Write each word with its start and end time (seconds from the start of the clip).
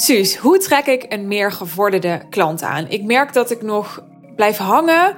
Suus, 0.00 0.36
hoe 0.36 0.58
trek 0.58 0.86
ik 0.86 1.06
een 1.08 1.28
meer 1.28 1.52
gevorderde 1.52 2.22
klant 2.30 2.62
aan? 2.62 2.86
Ik 2.88 3.04
merk 3.04 3.32
dat 3.32 3.50
ik 3.50 3.62
nog 3.62 4.02
blijf 4.36 4.56
hangen 4.56 5.16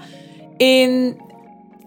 in 0.57 1.21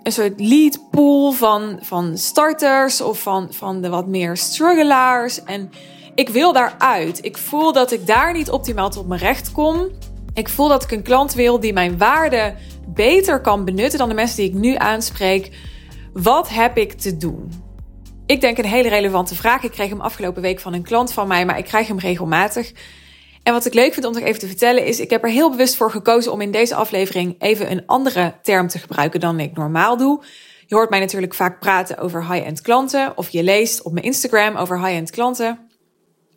een 0.03 0.11
soort 0.11 0.39
lead 0.39 0.89
pool 0.91 1.31
van, 1.31 1.79
van 1.81 2.17
starters 2.17 3.01
of 3.01 3.21
van, 3.21 3.47
van 3.53 3.81
de 3.81 3.89
wat 3.89 4.07
meer 4.07 4.37
struggelaars. 4.37 5.43
En 5.43 5.69
ik 6.15 6.29
wil 6.29 6.53
daaruit. 6.53 7.25
Ik 7.25 7.37
voel 7.37 7.73
dat 7.73 7.91
ik 7.91 8.07
daar 8.07 8.33
niet 8.33 8.49
optimaal 8.49 8.89
tot 8.89 9.07
mijn 9.07 9.21
recht 9.21 9.51
kom. 9.51 9.89
Ik 10.33 10.49
voel 10.49 10.67
dat 10.67 10.83
ik 10.83 10.91
een 10.91 11.03
klant 11.03 11.33
wil 11.33 11.59
die 11.59 11.73
mijn 11.73 11.97
waarde 11.97 12.55
beter 12.87 13.41
kan 13.41 13.65
benutten 13.65 13.99
dan 13.99 14.09
de 14.09 14.15
mensen 14.15 14.37
die 14.37 14.49
ik 14.49 14.55
nu 14.55 14.75
aanspreek. 14.75 15.57
Wat 16.13 16.49
heb 16.49 16.77
ik 16.77 16.93
te 16.93 17.17
doen? 17.17 17.62
Ik 18.25 18.41
denk 18.41 18.57
een 18.57 18.65
hele 18.65 18.89
relevante 18.89 19.35
vraag. 19.35 19.63
Ik 19.63 19.71
kreeg 19.71 19.89
hem 19.89 20.01
afgelopen 20.01 20.41
week 20.41 20.59
van 20.59 20.73
een 20.73 20.83
klant 20.83 21.13
van 21.13 21.27
mij, 21.27 21.45
maar 21.45 21.57
ik 21.57 21.65
krijg 21.65 21.87
hem 21.87 21.99
regelmatig. 21.99 22.71
En 23.43 23.53
wat 23.53 23.65
ik 23.65 23.73
leuk 23.73 23.93
vind 23.93 24.05
om 24.05 24.13
nog 24.13 24.23
even 24.23 24.39
te 24.39 24.47
vertellen 24.47 24.85
is, 24.85 24.99
ik 24.99 25.09
heb 25.09 25.23
er 25.23 25.29
heel 25.29 25.49
bewust 25.49 25.75
voor 25.75 25.91
gekozen 25.91 26.31
om 26.31 26.41
in 26.41 26.51
deze 26.51 26.75
aflevering 26.75 27.35
even 27.39 27.71
een 27.71 27.83
andere 27.85 28.33
term 28.41 28.67
te 28.67 28.79
gebruiken 28.79 29.19
dan 29.19 29.39
ik 29.39 29.55
normaal 29.55 29.97
doe. 29.97 30.23
Je 30.67 30.75
hoort 30.75 30.89
mij 30.89 30.99
natuurlijk 30.99 31.33
vaak 31.33 31.59
praten 31.59 31.97
over 31.97 32.31
high-end 32.31 32.61
klanten 32.61 33.17
of 33.17 33.29
je 33.29 33.43
leest 33.43 33.81
op 33.81 33.93
mijn 33.93 34.05
Instagram 34.05 34.55
over 34.55 34.79
high-end 34.79 35.11
klanten. 35.11 35.59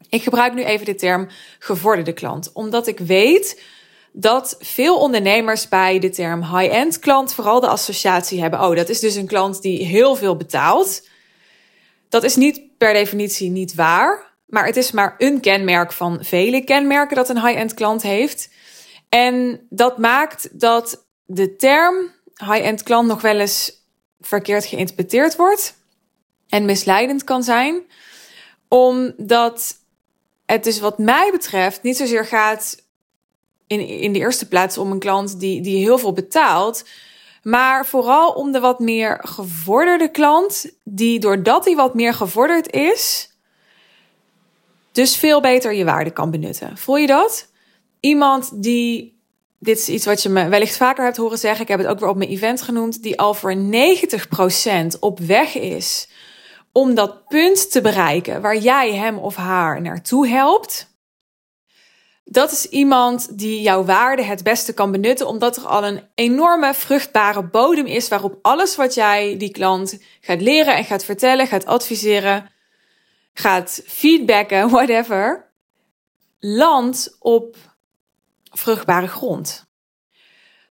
Ik 0.09 0.23
gebruik 0.23 0.55
nu 0.55 0.65
even 0.65 0.87
de 0.87 0.95
term 0.95 1.29
gevorderde 1.59 2.13
klant, 2.13 2.51
omdat 2.53 2.87
ik 2.87 2.99
weet 2.99 3.63
dat 4.13 4.57
veel 4.59 4.99
ondernemers 4.99 5.69
bij 5.69 5.99
de 5.99 6.11
term 6.11 6.43
high-end 6.43 6.99
klant 6.99 7.35
vooral 7.35 7.61
de 7.61 7.69
associatie 7.69 8.41
hebben. 8.41 8.63
Oh, 8.63 8.77
dat 8.77 8.89
is 8.89 9.01
dus 9.01 9.15
een 9.15 9.27
klant 9.27 9.63
die 9.63 9.85
heel 9.85 10.17
veel 10.17 10.37
betaalt. 10.37 11.03
Dat 12.17 12.25
is 12.25 12.37
niet 12.37 12.77
per 12.79 12.93
definitie 12.93 13.51
niet 13.51 13.75
waar, 13.75 14.35
maar 14.47 14.67
het 14.67 14.77
is 14.77 14.91
maar 14.91 15.15
een 15.19 15.41
kenmerk 15.41 15.93
van 15.93 16.19
vele 16.25 16.65
kenmerken 16.65 17.17
dat 17.17 17.29
een 17.29 17.47
high-end 17.47 17.75
klant 17.75 18.03
heeft. 18.03 18.51
En 19.09 19.67
dat 19.71 19.99
maakt 19.99 20.61
dat 20.61 21.07
de 21.25 21.57
term 21.57 22.13
high-end 22.35 22.83
klant 22.83 23.09
nog 23.09 23.21
wel 23.21 23.39
eens 23.39 23.73
verkeerd 24.21 24.65
geïnterpreteerd 24.65 25.37
wordt 25.37 25.77
en 26.49 26.65
misleidend 26.65 27.25
kan 27.25 27.43
zijn, 27.43 27.83
omdat 28.69 29.77
het 30.47 30.65
dus 30.65 30.81
wat 30.81 30.99
mij 30.99 31.31
betreft 31.31 31.83
niet 31.83 31.97
zozeer 31.97 32.27
gaat 32.27 32.83
in, 33.67 33.81
in 33.81 34.13
de 34.13 34.19
eerste 34.19 34.49
plaats 34.49 34.79
om 34.79 34.91
een 34.91 34.99
klant 34.99 35.41
die, 35.41 35.61
die 35.61 35.79
heel 35.79 35.99
veel 35.99 36.13
betaalt, 36.13 36.85
maar 37.47 37.87
vooral 37.87 38.31
om 38.31 38.53
de 38.53 38.61
wat 38.61 38.79
meer 38.79 39.19
gevorderde 39.23 40.11
klant, 40.11 40.71
die 40.85 41.19
doordat 41.19 41.65
hij 41.65 41.75
wat 41.75 41.95
meer 41.95 42.15
gevorderd 42.15 42.73
is, 42.73 43.31
dus 44.93 45.17
veel 45.17 45.41
beter 45.41 45.75
je 45.75 45.85
waarde 45.85 46.11
kan 46.11 46.31
benutten. 46.31 46.77
Voel 46.77 46.97
je 46.97 47.07
dat? 47.07 47.51
Iemand 48.01 48.63
die, 48.63 49.21
dit 49.59 49.79
is 49.79 49.89
iets 49.89 50.07
wat 50.07 50.23
je 50.23 50.29
me 50.29 50.49
wellicht 50.49 50.77
vaker 50.77 51.05
hebt 51.05 51.17
horen 51.17 51.39
zeggen, 51.39 51.61
ik 51.61 51.69
heb 51.69 51.79
het 51.79 51.89
ook 51.89 51.99
weer 51.99 52.09
op 52.09 52.17
mijn 52.17 52.31
event 52.31 52.63
genoemd, 52.63 53.03
die 53.03 53.21
al 53.21 53.35
voor 53.35 53.57
90% 53.57 54.99
op 55.01 55.19
weg 55.19 55.55
is 55.55 56.09
om 56.73 56.95
dat 56.95 57.29
punt 57.29 57.71
te 57.71 57.81
bereiken 57.81 58.41
waar 58.41 58.57
jij 58.57 58.95
hem 58.95 59.19
of 59.19 59.37
haar 59.37 59.81
naartoe 59.81 60.29
helpt 60.29 60.96
dat 62.29 62.53
is 62.53 62.67
iemand 62.67 63.39
die 63.39 63.61
jouw 63.61 63.85
waarde 63.85 64.23
het 64.23 64.43
beste 64.43 64.73
kan 64.73 64.91
benutten, 64.91 65.27
omdat 65.27 65.57
er 65.57 65.67
al 65.67 65.85
een 65.85 66.03
enorme 66.15 66.75
vruchtbare 66.75 67.43
bodem 67.43 67.87
is 67.87 68.09
waarop 68.09 68.39
alles 68.43 68.77
wat 68.77 68.95
jij 68.95 69.37
die 69.37 69.51
klant 69.51 69.99
gaat 70.21 70.41
leren 70.41 70.77
en 70.77 70.85
gaat 70.85 71.05
vertellen, 71.05 71.47
gaat 71.47 71.67
adviseren, 71.67 72.51
gaat 73.33 73.83
feedbacken, 73.87 74.71
whatever, 74.77 75.53
landt 76.39 77.17
op 77.19 77.57
vruchtbare 78.51 79.09
grond. 79.09 79.65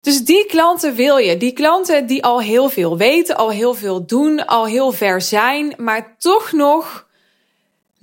Dus 0.01 0.25
die 0.25 0.47
klanten 0.47 0.95
wil 0.95 1.17
je. 1.17 1.37
Die 1.37 1.53
klanten 1.53 2.07
die 2.07 2.25
al 2.25 2.41
heel 2.41 2.69
veel 2.69 2.97
weten, 2.97 3.37
al 3.37 3.51
heel 3.51 3.75
veel 3.75 4.07
doen, 4.07 4.47
al 4.47 4.67
heel 4.67 4.93
ver 4.93 5.21
zijn, 5.21 5.75
maar 5.77 6.17
toch 6.19 6.53
nog 6.53 7.07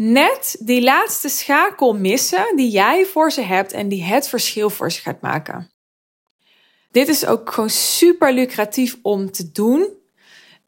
net 0.01 0.55
die 0.59 0.83
laatste 0.83 1.29
schakel 1.29 1.95
missen 1.95 2.55
die 2.55 2.69
jij 2.69 3.05
voor 3.05 3.31
ze 3.31 3.41
hebt 3.41 3.71
en 3.71 3.89
die 3.89 4.03
het 4.03 4.27
verschil 4.27 4.69
voor 4.69 4.91
ze 4.91 5.01
gaat 5.01 5.21
maken. 5.21 5.71
Dit 6.91 7.07
is 7.07 7.25
ook 7.25 7.51
gewoon 7.51 7.69
super 7.69 8.33
lucratief 8.33 8.97
om 9.01 9.31
te 9.31 9.51
doen. 9.51 9.87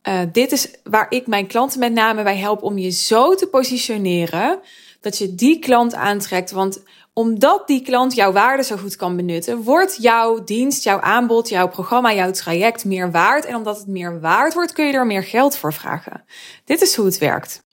Uh, 0.07 0.21
dit 0.31 0.51
is 0.51 0.67
waar 0.83 1.05
ik 1.09 1.27
mijn 1.27 1.47
klanten 1.47 1.79
met 1.79 1.93
name 1.93 2.23
bij 2.23 2.37
help 2.37 2.63
om 2.63 2.77
je 2.77 2.89
zo 2.89 3.35
te 3.35 3.47
positioneren 3.47 4.59
dat 5.01 5.17
je 5.17 5.35
die 5.35 5.59
klant 5.59 5.93
aantrekt. 5.93 6.51
Want 6.51 6.83
omdat 7.13 7.67
die 7.67 7.81
klant 7.81 8.15
jouw 8.15 8.31
waarde 8.31 8.63
zo 8.63 8.77
goed 8.77 8.95
kan 8.95 9.15
benutten, 9.15 9.61
wordt 9.61 9.97
jouw 10.01 10.43
dienst, 10.43 10.83
jouw 10.83 10.99
aanbod, 10.99 11.49
jouw 11.49 11.67
programma, 11.67 12.13
jouw 12.13 12.31
traject 12.31 12.85
meer 12.85 13.11
waard. 13.11 13.45
En 13.45 13.55
omdat 13.55 13.77
het 13.77 13.87
meer 13.87 14.19
waard 14.19 14.53
wordt, 14.53 14.73
kun 14.73 14.85
je 14.85 14.93
er 14.93 15.05
meer 15.05 15.23
geld 15.23 15.57
voor 15.57 15.73
vragen. 15.73 16.25
Dit 16.65 16.81
is 16.81 16.95
hoe 16.95 17.05
het 17.05 17.17
werkt. 17.17 17.63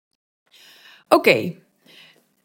Oké, 1.15 1.55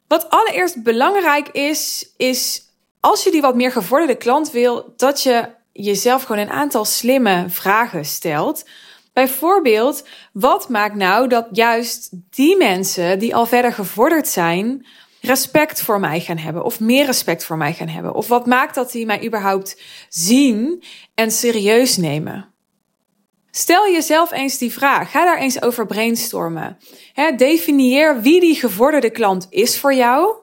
wat 0.07 0.29
allereerst 0.29 0.83
belangrijk 0.83 1.47
is, 1.47 2.09
is 2.17 2.61
als 2.99 3.23
je 3.23 3.31
die 3.31 3.41
wat 3.41 3.55
meer 3.55 3.71
gevorderde 3.71 4.15
klant 4.15 4.51
wil, 4.51 4.93
dat 4.95 5.23
je 5.23 5.49
jezelf 5.71 6.23
gewoon 6.23 6.41
een 6.41 6.51
aantal 6.51 6.85
slimme 6.85 7.45
vragen 7.49 8.05
stelt. 8.05 8.65
Bijvoorbeeld, 9.13 10.07
wat 10.33 10.69
maakt 10.69 10.95
nou 10.95 11.27
dat 11.27 11.47
juist 11.51 12.09
die 12.29 12.57
mensen 12.57 13.19
die 13.19 13.35
al 13.35 13.45
verder 13.45 13.73
gevorderd 13.73 14.27
zijn, 14.27 14.85
respect 15.21 15.81
voor 15.81 15.99
mij 15.99 16.19
gaan 16.19 16.37
hebben 16.37 16.63
of 16.63 16.79
meer 16.79 17.05
respect 17.05 17.45
voor 17.45 17.57
mij 17.57 17.73
gaan 17.73 17.87
hebben? 17.87 18.13
Of 18.13 18.27
wat 18.27 18.45
maakt 18.45 18.75
dat 18.75 18.91
die 18.91 19.05
mij 19.05 19.25
überhaupt 19.25 19.81
zien 20.09 20.83
en 21.15 21.31
serieus 21.31 21.97
nemen? 21.97 22.54
Stel 23.57 23.91
jezelf 23.91 24.31
eens 24.31 24.57
die 24.57 24.73
vraag. 24.73 25.11
Ga 25.11 25.25
daar 25.25 25.37
eens 25.37 25.61
over 25.61 25.85
brainstormen. 25.85 26.77
Definieer 27.35 28.21
wie 28.21 28.39
die 28.39 28.55
gevorderde 28.55 29.09
klant 29.09 29.47
is 29.49 29.79
voor 29.79 29.93
jou. 29.93 30.35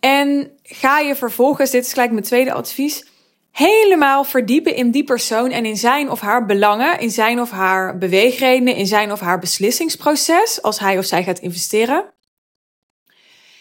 En 0.00 0.58
ga 0.62 0.98
je 0.98 1.14
vervolgens, 1.14 1.70
dit 1.70 1.84
is 1.84 1.92
gelijk 1.92 2.10
mijn 2.10 2.24
tweede 2.24 2.52
advies, 2.52 3.06
helemaal 3.50 4.24
verdiepen 4.24 4.74
in 4.74 4.90
die 4.90 5.04
persoon 5.04 5.50
en 5.50 5.64
in 5.64 5.76
zijn 5.76 6.10
of 6.10 6.20
haar 6.20 6.46
belangen, 6.46 6.98
in 6.98 7.10
zijn 7.10 7.40
of 7.40 7.50
haar 7.50 7.98
beweegredenen, 7.98 8.76
in 8.76 8.86
zijn 8.86 9.12
of 9.12 9.20
haar 9.20 9.38
beslissingsproces 9.38 10.62
als 10.62 10.78
hij 10.78 10.98
of 10.98 11.04
zij 11.04 11.22
gaat 11.22 11.38
investeren. 11.38 12.12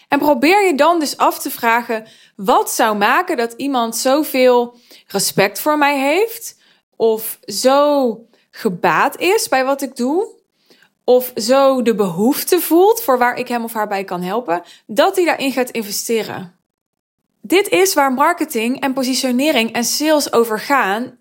En 0.08 0.20
probeer 0.20 0.66
je 0.66 0.76
dan 0.76 1.00
dus 1.00 1.18
af 1.18 1.40
te 1.40 1.52
vragen: 1.52 2.08
wat 2.36 2.72
zou 2.72 2.98
maken 2.98 3.38
dat 3.38 3.54
iemand 3.54 3.96
zoveel 3.96 4.78
respect 5.08 5.60
voor 5.60 5.78
mij 5.78 6.00
heeft? 6.00 6.62
Of 6.96 7.40
zo 7.46 8.28
gebaat 8.56 9.20
is 9.20 9.48
bij 9.48 9.66
wat 9.66 9.82
ik 9.82 9.96
doe, 9.96 10.28
of 11.04 11.32
zo 11.36 11.82
de 11.82 11.96
behoefte 11.96 12.60
voelt 12.60 13.02
voor 13.02 13.18
waar 13.18 13.38
ik 13.38 13.48
hem 13.48 13.64
of 13.64 13.74
haar 13.74 13.88
bij 13.88 14.04
kan 14.04 14.22
helpen, 14.22 14.64
dat 14.86 15.16
hij 15.16 15.26
daarin 15.26 15.52
gaat 15.52 15.70
investeren. 15.70 16.60
Dit 17.42 17.70
is 17.70 17.94
waar 17.94 18.14
marketing 18.14 18.80
en 18.80 18.94
positionering 18.94 19.72
en 19.72 19.84
sales 19.84 20.34
over 20.34 20.60
gaan. 20.60 21.18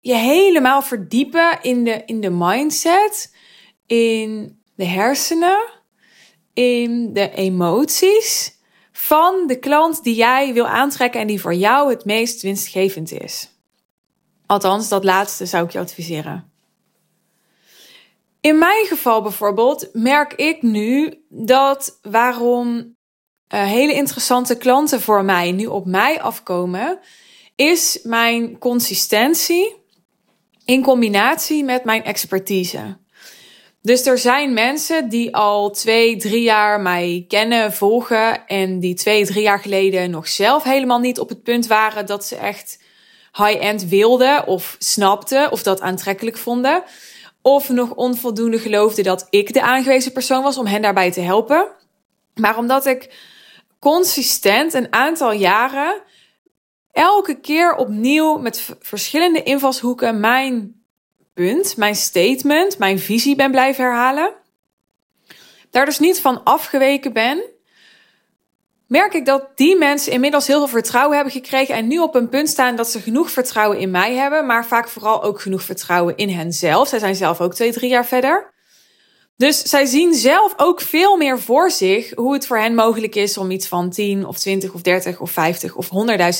Je 0.00 0.14
helemaal 0.14 0.82
verdiepen 0.82 1.58
in 1.62 1.84
de, 1.84 2.02
in 2.06 2.20
de 2.20 2.30
mindset, 2.30 3.34
in 3.86 4.60
de 4.74 4.84
hersenen, 4.84 5.68
in 6.54 7.12
de 7.12 7.30
emoties 7.30 8.58
van 8.92 9.46
de 9.46 9.58
klant 9.58 10.02
die 10.02 10.14
jij 10.14 10.52
wil 10.52 10.66
aantrekken 10.66 11.20
en 11.20 11.26
die 11.26 11.40
voor 11.40 11.54
jou 11.54 11.90
het 11.90 12.04
meest 12.04 12.42
winstgevend 12.42 13.12
is. 13.12 13.50
Althans, 14.46 14.88
dat 14.88 15.04
laatste 15.04 15.46
zou 15.46 15.64
ik 15.64 15.70
je 15.70 15.78
adviseren. 15.78 16.49
In 18.40 18.58
mijn 18.58 18.86
geval 18.86 19.22
bijvoorbeeld 19.22 19.88
merk 19.92 20.32
ik 20.32 20.62
nu 20.62 21.24
dat 21.28 21.98
waarom 22.02 22.76
uh, 22.76 23.62
hele 23.64 23.92
interessante 23.92 24.56
klanten 24.56 25.00
voor 25.00 25.24
mij 25.24 25.52
nu 25.52 25.66
op 25.66 25.86
mij 25.86 26.20
afkomen, 26.20 26.98
is 27.56 28.00
mijn 28.02 28.58
consistentie 28.58 29.74
in 30.64 30.82
combinatie 30.82 31.64
met 31.64 31.84
mijn 31.84 32.04
expertise. 32.04 32.98
Dus 33.82 34.06
er 34.06 34.18
zijn 34.18 34.52
mensen 34.52 35.08
die 35.08 35.34
al 35.36 35.70
twee, 35.70 36.16
drie 36.16 36.42
jaar 36.42 36.80
mij 36.80 37.24
kennen, 37.28 37.72
volgen 37.72 38.46
en 38.46 38.80
die 38.80 38.94
twee, 38.94 39.26
drie 39.26 39.42
jaar 39.42 39.60
geleden 39.60 40.10
nog 40.10 40.28
zelf 40.28 40.62
helemaal 40.62 40.98
niet 40.98 41.18
op 41.18 41.28
het 41.28 41.42
punt 41.42 41.66
waren 41.66 42.06
dat 42.06 42.24
ze 42.24 42.36
echt 42.36 42.82
high-end 43.32 43.88
wilden 43.88 44.46
of 44.46 44.76
snapten 44.78 45.52
of 45.52 45.62
dat 45.62 45.80
aantrekkelijk 45.80 46.36
vonden 46.36 46.82
of 47.42 47.68
nog 47.68 47.94
onvoldoende 47.94 48.58
geloofde 48.58 49.02
dat 49.02 49.26
ik 49.30 49.52
de 49.52 49.62
aangewezen 49.62 50.12
persoon 50.12 50.42
was 50.42 50.56
om 50.58 50.66
hen 50.66 50.82
daarbij 50.82 51.12
te 51.12 51.20
helpen. 51.20 51.68
Maar 52.34 52.58
omdat 52.58 52.86
ik 52.86 53.14
consistent 53.78 54.74
een 54.74 54.92
aantal 54.92 55.32
jaren 55.32 56.02
elke 56.92 57.40
keer 57.40 57.74
opnieuw 57.74 58.38
met 58.38 58.68
verschillende 58.80 59.42
invalshoeken 59.42 60.20
mijn 60.20 60.82
punt, 61.34 61.76
mijn 61.76 61.96
statement, 61.96 62.78
mijn 62.78 62.98
visie 62.98 63.36
ben 63.36 63.50
blijven 63.50 63.84
herhalen. 63.84 64.32
Daar 65.70 65.84
dus 65.84 65.98
niet 65.98 66.20
van 66.20 66.44
afgeweken 66.44 67.12
ben, 67.12 67.42
merk 68.90 69.14
ik 69.14 69.24
dat 69.24 69.48
die 69.54 69.76
mensen 69.76 70.12
inmiddels 70.12 70.46
heel 70.46 70.58
veel 70.58 70.68
vertrouwen 70.68 71.14
hebben 71.14 71.32
gekregen 71.32 71.74
en 71.74 71.86
nu 71.86 71.98
op 71.98 72.14
een 72.14 72.28
punt 72.28 72.48
staan 72.48 72.76
dat 72.76 72.90
ze 72.90 73.00
genoeg 73.00 73.30
vertrouwen 73.30 73.78
in 73.78 73.90
mij 73.90 74.14
hebben, 74.14 74.46
maar 74.46 74.66
vaak 74.66 74.88
vooral 74.88 75.22
ook 75.22 75.40
genoeg 75.40 75.62
vertrouwen 75.62 76.16
in 76.16 76.28
henzelf. 76.28 76.88
Zij 76.88 76.98
zijn 76.98 77.14
zelf 77.14 77.40
ook 77.40 77.54
twee, 77.54 77.72
drie 77.72 77.90
jaar 77.90 78.06
verder. 78.06 78.52
Dus 79.36 79.62
zij 79.62 79.84
zien 79.84 80.14
zelf 80.14 80.54
ook 80.56 80.80
veel 80.80 81.16
meer 81.16 81.40
voor 81.40 81.70
zich 81.70 82.14
hoe 82.14 82.32
het 82.32 82.46
voor 82.46 82.58
hen 82.58 82.74
mogelijk 82.74 83.14
is 83.14 83.36
om 83.36 83.50
iets 83.50 83.66
van 83.66 83.90
10 83.90 84.26
of 84.26 84.38
20 84.38 84.72
of 84.72 84.82
30 84.82 85.20
of 85.20 85.30
50 85.30 85.74
of 85.74 85.88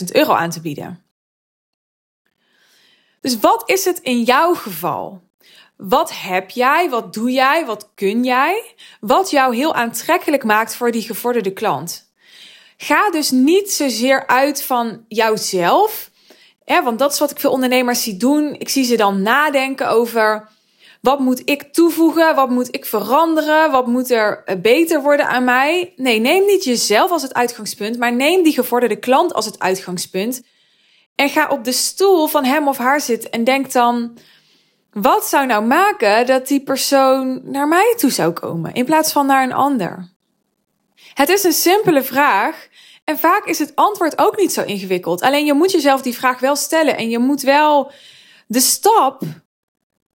100.000 0.00 0.04
euro 0.12 0.32
aan 0.32 0.50
te 0.50 0.60
bieden. 0.60 1.04
Dus 3.20 3.38
wat 3.38 3.62
is 3.66 3.84
het 3.84 3.98
in 3.98 4.22
jouw 4.22 4.54
geval? 4.54 5.22
Wat 5.76 6.12
heb 6.14 6.50
jij? 6.50 6.90
Wat 6.90 7.14
doe 7.14 7.30
jij? 7.30 7.66
Wat 7.66 7.90
kun 7.94 8.24
jij? 8.24 8.74
Wat 9.00 9.30
jou 9.30 9.56
heel 9.56 9.74
aantrekkelijk 9.74 10.44
maakt 10.44 10.76
voor 10.76 10.90
die 10.90 11.02
gevorderde 11.02 11.52
klant. 11.52 12.09
Ga 12.82 13.10
dus 13.10 13.30
niet 13.30 13.72
zozeer 13.72 14.26
uit 14.26 14.62
van 14.62 15.04
jouzelf. 15.08 16.10
Want 16.64 16.98
dat 16.98 17.12
is 17.12 17.18
wat 17.18 17.30
ik 17.30 17.40
veel 17.40 17.50
ondernemers 17.50 18.02
zie 18.02 18.16
doen. 18.16 18.54
Ik 18.58 18.68
zie 18.68 18.84
ze 18.84 18.96
dan 18.96 19.22
nadenken 19.22 19.88
over 19.88 20.48
wat 21.00 21.18
moet 21.18 21.42
ik 21.44 21.62
toevoegen? 21.62 22.34
Wat 22.34 22.50
moet 22.50 22.74
ik 22.74 22.84
veranderen? 22.84 23.70
Wat 23.70 23.86
moet 23.86 24.10
er 24.10 24.42
eh, 24.44 24.56
beter 24.60 25.02
worden 25.02 25.28
aan 25.28 25.44
mij? 25.44 25.92
Nee, 25.96 26.20
neem 26.20 26.46
niet 26.46 26.64
jezelf 26.64 27.10
als 27.10 27.22
het 27.22 27.34
uitgangspunt, 27.34 27.98
maar 27.98 28.12
neem 28.12 28.42
die 28.42 28.52
gevorderde 28.52 28.96
klant 28.96 29.34
als 29.34 29.46
het 29.46 29.58
uitgangspunt. 29.58 30.42
En 31.14 31.28
ga 31.28 31.48
op 31.48 31.64
de 31.64 31.72
stoel 31.72 32.26
van 32.26 32.44
hem 32.44 32.68
of 32.68 32.78
haar 32.78 33.00
zitten 33.00 33.30
en 33.30 33.44
denk 33.44 33.72
dan: 33.72 34.18
wat 34.92 35.24
zou 35.26 35.46
nou 35.46 35.64
maken 35.64 36.26
dat 36.26 36.46
die 36.46 36.62
persoon 36.62 37.40
naar 37.44 37.68
mij 37.68 37.94
toe 37.96 38.10
zou 38.10 38.32
komen 38.32 38.74
in 38.74 38.84
plaats 38.84 39.12
van 39.12 39.26
naar 39.26 39.42
een 39.42 39.52
ander? 39.52 40.08
Het 41.14 41.28
is 41.28 41.44
een 41.44 41.52
simpele 41.52 42.02
vraag 42.02 42.68
en 43.10 43.18
vaak 43.18 43.44
is 43.44 43.58
het 43.58 43.72
antwoord 43.74 44.18
ook 44.18 44.36
niet 44.36 44.52
zo 44.52 44.62
ingewikkeld. 44.62 45.20
Alleen 45.20 45.44
je 45.44 45.54
moet 45.54 45.70
jezelf 45.70 46.02
die 46.02 46.14
vraag 46.14 46.40
wel 46.40 46.56
stellen 46.56 46.96
en 46.96 47.10
je 47.10 47.18
moet 47.18 47.42
wel 47.42 47.92
de 48.46 48.60
stap 48.60 49.22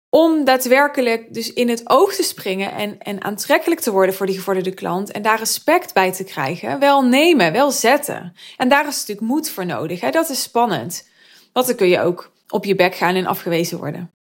om 0.09 0.43
daadwerkelijk 0.45 1.33
dus 1.33 1.53
in 1.53 1.69
het 1.69 1.89
oog 1.89 2.13
te 2.13 2.23
springen 2.23 2.71
en, 2.71 2.99
en 2.99 3.23
aantrekkelijk 3.23 3.81
te 3.81 3.91
worden 3.91 4.15
voor 4.15 4.25
die 4.25 4.35
gevorderde 4.35 4.73
klant 4.73 5.11
en 5.11 5.21
daar 5.21 5.38
respect 5.38 5.93
bij 5.93 6.11
te 6.11 6.23
krijgen, 6.23 6.79
wel 6.79 7.01
nemen, 7.01 7.51
wel 7.51 7.71
zetten. 7.71 8.33
En 8.57 8.69
daar 8.69 8.88
is 8.88 8.99
natuurlijk 8.99 9.27
moed 9.27 9.49
voor 9.49 9.65
nodig. 9.65 9.99
Hè? 9.99 10.09
Dat 10.09 10.29
is 10.29 10.41
spannend. 10.41 11.09
Want 11.53 11.67
dan 11.67 11.75
kun 11.75 11.88
je 11.88 12.01
ook 12.01 12.31
op 12.49 12.65
je 12.65 12.75
bek 12.75 12.95
gaan 12.95 13.15
en 13.15 13.25
afgewezen 13.25 13.77
worden. 13.77 14.11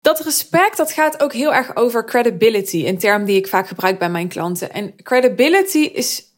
Dat 0.00 0.20
respect, 0.20 0.76
dat 0.76 0.92
gaat 0.92 1.22
ook 1.22 1.32
heel 1.32 1.54
erg 1.54 1.76
over 1.76 2.04
credibility, 2.04 2.86
een 2.86 2.98
term 2.98 3.24
die 3.24 3.36
ik 3.36 3.46
vaak 3.46 3.68
gebruik 3.68 3.98
bij 3.98 4.10
mijn 4.10 4.28
klanten. 4.28 4.72
En 4.72 4.94
credibility 5.02 5.78
is 5.78 6.31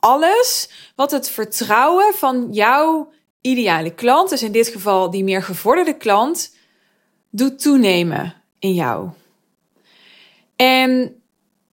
alles 0.00 0.70
wat 0.96 1.10
het 1.10 1.30
vertrouwen 1.30 2.14
van 2.14 2.48
jouw 2.50 3.12
ideale 3.40 3.94
klant, 3.94 4.30
dus 4.30 4.42
in 4.42 4.52
dit 4.52 4.68
geval 4.68 5.10
die 5.10 5.24
meer 5.24 5.42
gevorderde 5.42 5.96
klant, 5.96 6.54
doet 7.30 7.62
toenemen 7.62 8.34
in 8.58 8.74
jou. 8.74 9.08
En 10.56 11.20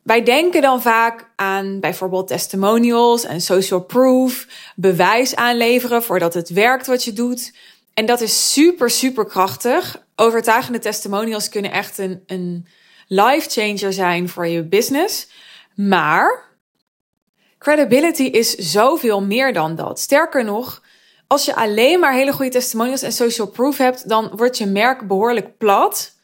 wij 0.04 0.24
denken 0.24 0.62
dan 0.62 0.82
vaak 0.82 1.30
aan 1.36 1.80
bijvoorbeeld 1.80 2.28
testimonials 2.28 3.24
en 3.24 3.42
social 3.42 3.82
proof, 3.84 4.48
bewijs 4.76 5.36
aanleveren 5.36 6.04
voordat 6.04 6.34
het 6.34 6.50
werkt 6.50 6.88
wat 6.88 7.04
je 7.04 7.14
doet. 7.14 7.54
En 7.94 8.06
dat 8.06 8.22
is 8.22 8.54
super, 8.54 8.90
super 8.90 9.26
krachtig. 9.26 10.04
Overtuigende 10.16 10.80
testimonials 10.80 11.50
kunnen 11.50 11.72
echt 11.72 11.98
een, 11.98 12.24
een 12.28 12.68
life 13.08 13.50
changer 13.50 13.94
zijn 13.94 14.30
voor 14.30 14.48
je 14.48 14.64
business. 14.64 15.28
Maar 15.76 16.47
credibility 17.68 18.24
is 18.24 18.56
zoveel 18.56 19.22
meer 19.22 19.54
dan 19.54 19.76
dat. 19.76 20.00
Sterker 20.00 20.44
nog, 20.44 20.82
als 21.28 21.46
je 21.46 21.56
alleen 21.56 22.00
maar 22.00 22.14
hele 22.14 22.32
goede 22.32 22.52
testimonials 22.52 23.02
en 23.02 23.12
social 23.12 23.48
proof 23.48 23.78
hebt, 23.78 24.10
dan 24.10 24.32
wordt 24.36 24.58
je 24.58 24.66
merk 24.66 25.08
behoorlijk 25.08 25.58
plat. 25.58 26.16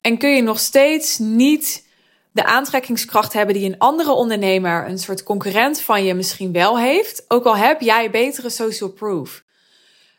En 0.00 0.18
kun 0.18 0.30
je 0.30 0.42
nog 0.42 0.58
steeds 0.58 1.18
niet 1.18 1.86
de 2.32 2.44
aantrekkingskracht 2.44 3.32
hebben 3.32 3.54
die 3.54 3.66
een 3.66 3.78
andere 3.78 4.10
ondernemer, 4.10 4.88
een 4.88 4.98
soort 4.98 5.22
concurrent 5.22 5.80
van 5.80 6.04
je 6.04 6.14
misschien 6.14 6.52
wel 6.52 6.78
heeft. 6.78 7.24
Ook 7.28 7.44
al 7.44 7.56
heb 7.56 7.80
jij 7.80 8.10
betere 8.10 8.50
social 8.50 8.90
proof. 8.90 9.44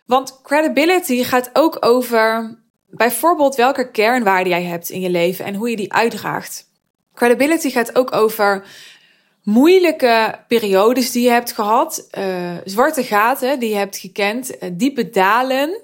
Want 0.06 0.42
credibility 0.42 1.24
gaat 1.24 1.50
ook 1.54 1.78
over 1.80 2.58
bijvoorbeeld 2.88 3.56
welke 3.56 3.92
kernwaarden 3.92 4.50
jij 4.52 4.64
hebt 4.64 4.90
in 4.90 5.02
je 5.02 5.10
leven 5.10 5.46
en 5.46 5.56
hoe 5.56 5.70
je 5.70 5.76
die 5.76 5.94
uitdraagt. 5.94 6.68
Credibility 7.14 7.70
gaat 7.70 7.96
ook 7.96 8.14
over 8.14 8.66
moeilijke 9.50 10.40
periodes 10.48 11.12
die 11.12 11.24
je 11.24 11.30
hebt 11.30 11.52
gehad, 11.52 12.08
uh, 12.18 12.58
zwarte 12.64 13.04
gaten 13.04 13.60
die 13.60 13.70
je 13.70 13.76
hebt 13.76 13.98
gekend, 13.98 14.52
uh, 14.64 14.70
diepe 14.74 15.10
dalen 15.10 15.82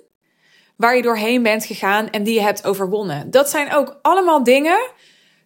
waar 0.75 0.95
je 0.95 1.01
doorheen 1.01 1.43
bent 1.43 1.65
gegaan 1.65 2.09
en 2.09 2.23
die 2.23 2.33
je 2.33 2.41
hebt 2.41 2.65
overwonnen. 2.65 3.31
Dat 3.31 3.49
zijn 3.49 3.73
ook 3.73 3.99
allemaal 4.01 4.43
dingen 4.43 4.89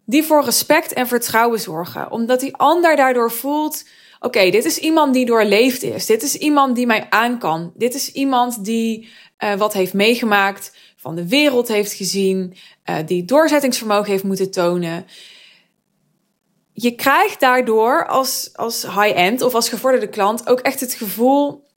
die 0.05 0.23
voor 0.23 0.43
respect 0.43 0.93
en 0.93 1.07
vertrouwen 1.07 1.59
zorgen, 1.59 2.11
omdat 2.11 2.39
die 2.39 2.55
ander 2.55 2.95
daardoor 2.95 3.31
voelt: 3.31 3.85
oké, 4.19 4.49
dit 4.49 4.65
is 4.65 4.77
iemand 4.77 5.13
die 5.13 5.25
doorleefd 5.25 5.83
is, 5.83 6.05
dit 6.05 6.23
is 6.23 6.35
iemand 6.35 6.75
die 6.75 6.85
mij 6.85 7.07
aan 7.09 7.39
kan, 7.39 7.71
dit 7.75 7.93
is 7.93 8.11
iemand 8.11 8.65
die 8.65 9.09
uh, 9.39 9.53
wat 9.53 9.73
heeft 9.73 9.93
meegemaakt, 9.93 10.75
van 10.95 11.15
de 11.15 11.27
wereld 11.27 11.67
heeft 11.67 11.93
gezien, 11.93 12.55
die 13.05 13.25
doorzettingsvermogen 13.25 14.11
heeft 14.11 14.23
moeten 14.23 14.51
tonen 14.51 15.05
je 16.81 16.95
krijgt 16.95 17.39
daardoor 17.39 18.07
als, 18.07 18.49
als 18.53 18.81
high-end 18.81 19.41
of 19.41 19.53
als 19.53 19.69
gevorderde 19.69 20.09
klant 20.09 20.47
ook 20.47 20.59
echt 20.59 20.79
het 20.79 20.93
gevoel: 20.93 21.67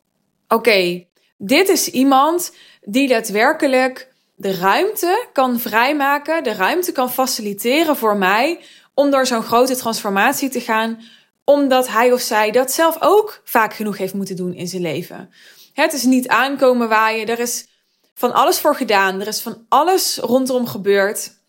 oké, 0.49 1.05
dit 1.37 1.69
is 1.69 1.89
iemand 1.89 2.55
die 2.81 3.09
daadwerkelijk 3.09 4.13
de 4.35 4.55
ruimte 4.55 5.27
kan 5.33 5.61
vrijmaken, 5.61 6.43
de 6.43 6.53
ruimte 6.53 6.93
kan 6.93 7.11
faciliteren 7.11 7.97
voor 7.97 8.17
mij 8.17 8.61
om 8.95 9.11
door 9.11 9.27
zo'n 9.27 9.43
grote 9.43 9.77
transformatie 9.77 10.49
te 10.49 10.61
gaan, 10.61 11.01
omdat 11.45 11.89
hij 11.89 12.13
of 12.13 12.21
zij 12.21 12.51
dat 12.51 12.73
zelf 12.73 12.97
ook 13.01 13.41
vaak 13.45 13.75
genoeg 13.75 13.99
heeft 13.99 14.15
moeten 14.15 14.37
doen 14.37 14.55
in 14.55 14.69
zijn 14.69 14.83
leven. 14.83 15.33
Het 15.73 15.93
is 15.93 16.05
niet 16.05 16.29
aankomen 16.29 16.89
waaien, 16.89 17.29
er 17.29 17.39
is 17.39 17.67
van 18.15 18.33
alles 18.33 18.59
voor 18.59 18.77
gedaan, 18.77 19.21
er 19.21 19.27
is 19.27 19.41
van 19.41 19.67
alles 19.69 20.19
rondom 20.19 20.67
gebeurd. 20.67 21.42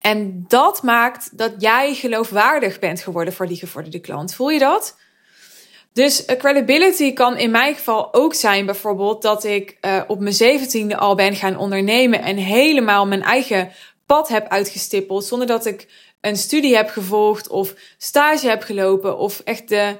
En 0.00 0.44
dat 0.48 0.82
maakt 0.82 1.38
dat 1.38 1.52
jij 1.58 1.94
geloofwaardig 1.94 2.78
bent 2.78 3.00
geworden 3.00 3.34
voor 3.34 3.46
die 3.46 3.56
gevorderde 3.56 4.00
klant. 4.00 4.34
Voel 4.34 4.50
je 4.50 4.58
dat? 4.58 4.96
Dus 5.92 6.24
credibility 6.24 7.12
kan 7.12 7.36
in 7.36 7.50
mijn 7.50 7.74
geval 7.74 8.14
ook 8.14 8.34
zijn 8.34 8.66
bijvoorbeeld 8.66 9.22
dat 9.22 9.44
ik 9.44 9.76
uh, 9.80 10.02
op 10.06 10.20
mijn 10.20 10.34
zeventiende 10.34 10.96
al 10.96 11.14
ben 11.14 11.34
gaan 11.34 11.56
ondernemen 11.56 12.22
en 12.22 12.36
helemaal 12.36 13.06
mijn 13.06 13.22
eigen 13.22 13.72
pad 14.06 14.28
heb 14.28 14.48
uitgestippeld 14.48 15.24
zonder 15.24 15.46
dat 15.46 15.66
ik 15.66 15.88
een 16.20 16.36
studie 16.36 16.76
heb 16.76 16.88
gevolgd 16.88 17.48
of 17.48 17.74
stage 17.98 18.48
heb 18.48 18.62
gelopen 18.62 19.18
of 19.18 19.40
echt 19.40 19.68
de 19.68 19.96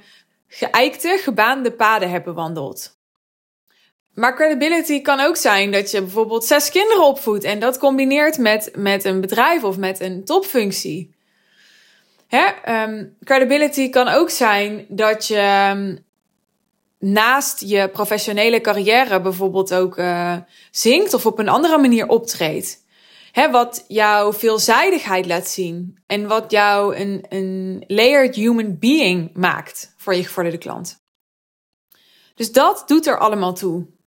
geëikte, 0.48 1.18
gebaande 1.22 1.72
paden 1.72 2.10
heb 2.10 2.24
bewandeld. 2.24 2.99
Maar 4.20 4.34
credibility 4.34 5.00
kan 5.00 5.20
ook 5.20 5.36
zijn 5.36 5.70
dat 5.70 5.90
je 5.90 6.00
bijvoorbeeld 6.00 6.44
zes 6.44 6.70
kinderen 6.70 7.04
opvoedt 7.04 7.44
en 7.44 7.60
dat 7.60 7.78
combineert 7.78 8.38
met, 8.38 8.70
met 8.76 9.04
een 9.04 9.20
bedrijf 9.20 9.64
of 9.64 9.76
met 9.76 10.00
een 10.00 10.24
topfunctie. 10.24 11.14
Hè? 12.26 12.46
Um, 12.84 13.16
credibility 13.24 13.90
kan 13.90 14.08
ook 14.08 14.30
zijn 14.30 14.86
dat 14.88 15.26
je 15.26 15.70
um, 15.74 16.04
naast 16.98 17.60
je 17.60 17.88
professionele 17.88 18.60
carrière 18.60 19.20
bijvoorbeeld 19.20 19.74
ook 19.74 19.98
uh, 19.98 20.36
zingt 20.70 21.14
of 21.14 21.26
op 21.26 21.38
een 21.38 21.48
andere 21.48 21.78
manier 21.78 22.08
optreedt. 22.08 22.84
Hè, 23.32 23.50
wat 23.50 23.84
jouw 23.88 24.32
veelzijdigheid 24.32 25.26
laat 25.26 25.48
zien 25.48 25.98
en 26.06 26.26
wat 26.26 26.50
jou 26.50 26.96
een, 26.96 27.24
een 27.28 27.84
layered 27.86 28.34
human 28.34 28.78
being 28.78 29.30
maakt 29.34 29.94
voor 29.96 30.14
je 30.14 30.24
gevorderde 30.24 30.58
klant. 30.58 31.02
Dus 32.34 32.52
dat 32.52 32.82
doet 32.86 33.06
er 33.06 33.18
allemaal 33.18 33.54
toe. 33.54 33.98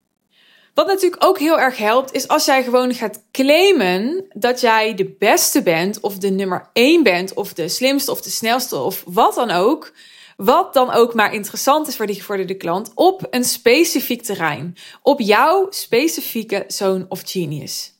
Wat 0.74 0.88
natuurlijk 0.88 1.26
ook 1.26 1.40
heel 1.40 1.60
erg 1.60 1.78
helpt, 1.78 2.14
is 2.14 2.28
als 2.28 2.46
jij 2.46 2.64
gewoon 2.64 2.94
gaat 2.94 3.24
claimen 3.32 4.26
dat 4.34 4.62
jij 4.62 4.94
de 4.94 5.16
beste 5.20 5.64
bent, 5.64 6.00
of 6.00 6.18
de 6.18 6.30
nummer 6.30 6.70
één 6.74 7.04
bent, 7.04 7.34
of 7.34 7.54
de 7.54 7.68
slimste, 7.68 8.12
of 8.12 8.22
de 8.22 8.30
snelste, 8.30 8.78
of 8.78 9.04
wat 9.06 9.36
dan 9.36 9.52
ook. 9.52 9.94
Wat 10.38 10.74
dan 10.74 10.92
ook 10.92 11.14
maar 11.14 11.34
interessant 11.34 11.88
is 11.88 11.96
voor 11.96 12.06
die 12.06 12.16
gevorderde 12.16 12.58
klant 12.58 12.92
op 12.96 13.28
een 13.30 13.44
specifiek 13.44 14.22
terrein. 14.22 14.76
Op 15.02 15.20
jouw 15.20 15.68
specifieke 15.70 16.64
zone 16.68 17.06
of 17.10 17.22
genius. 17.26 17.92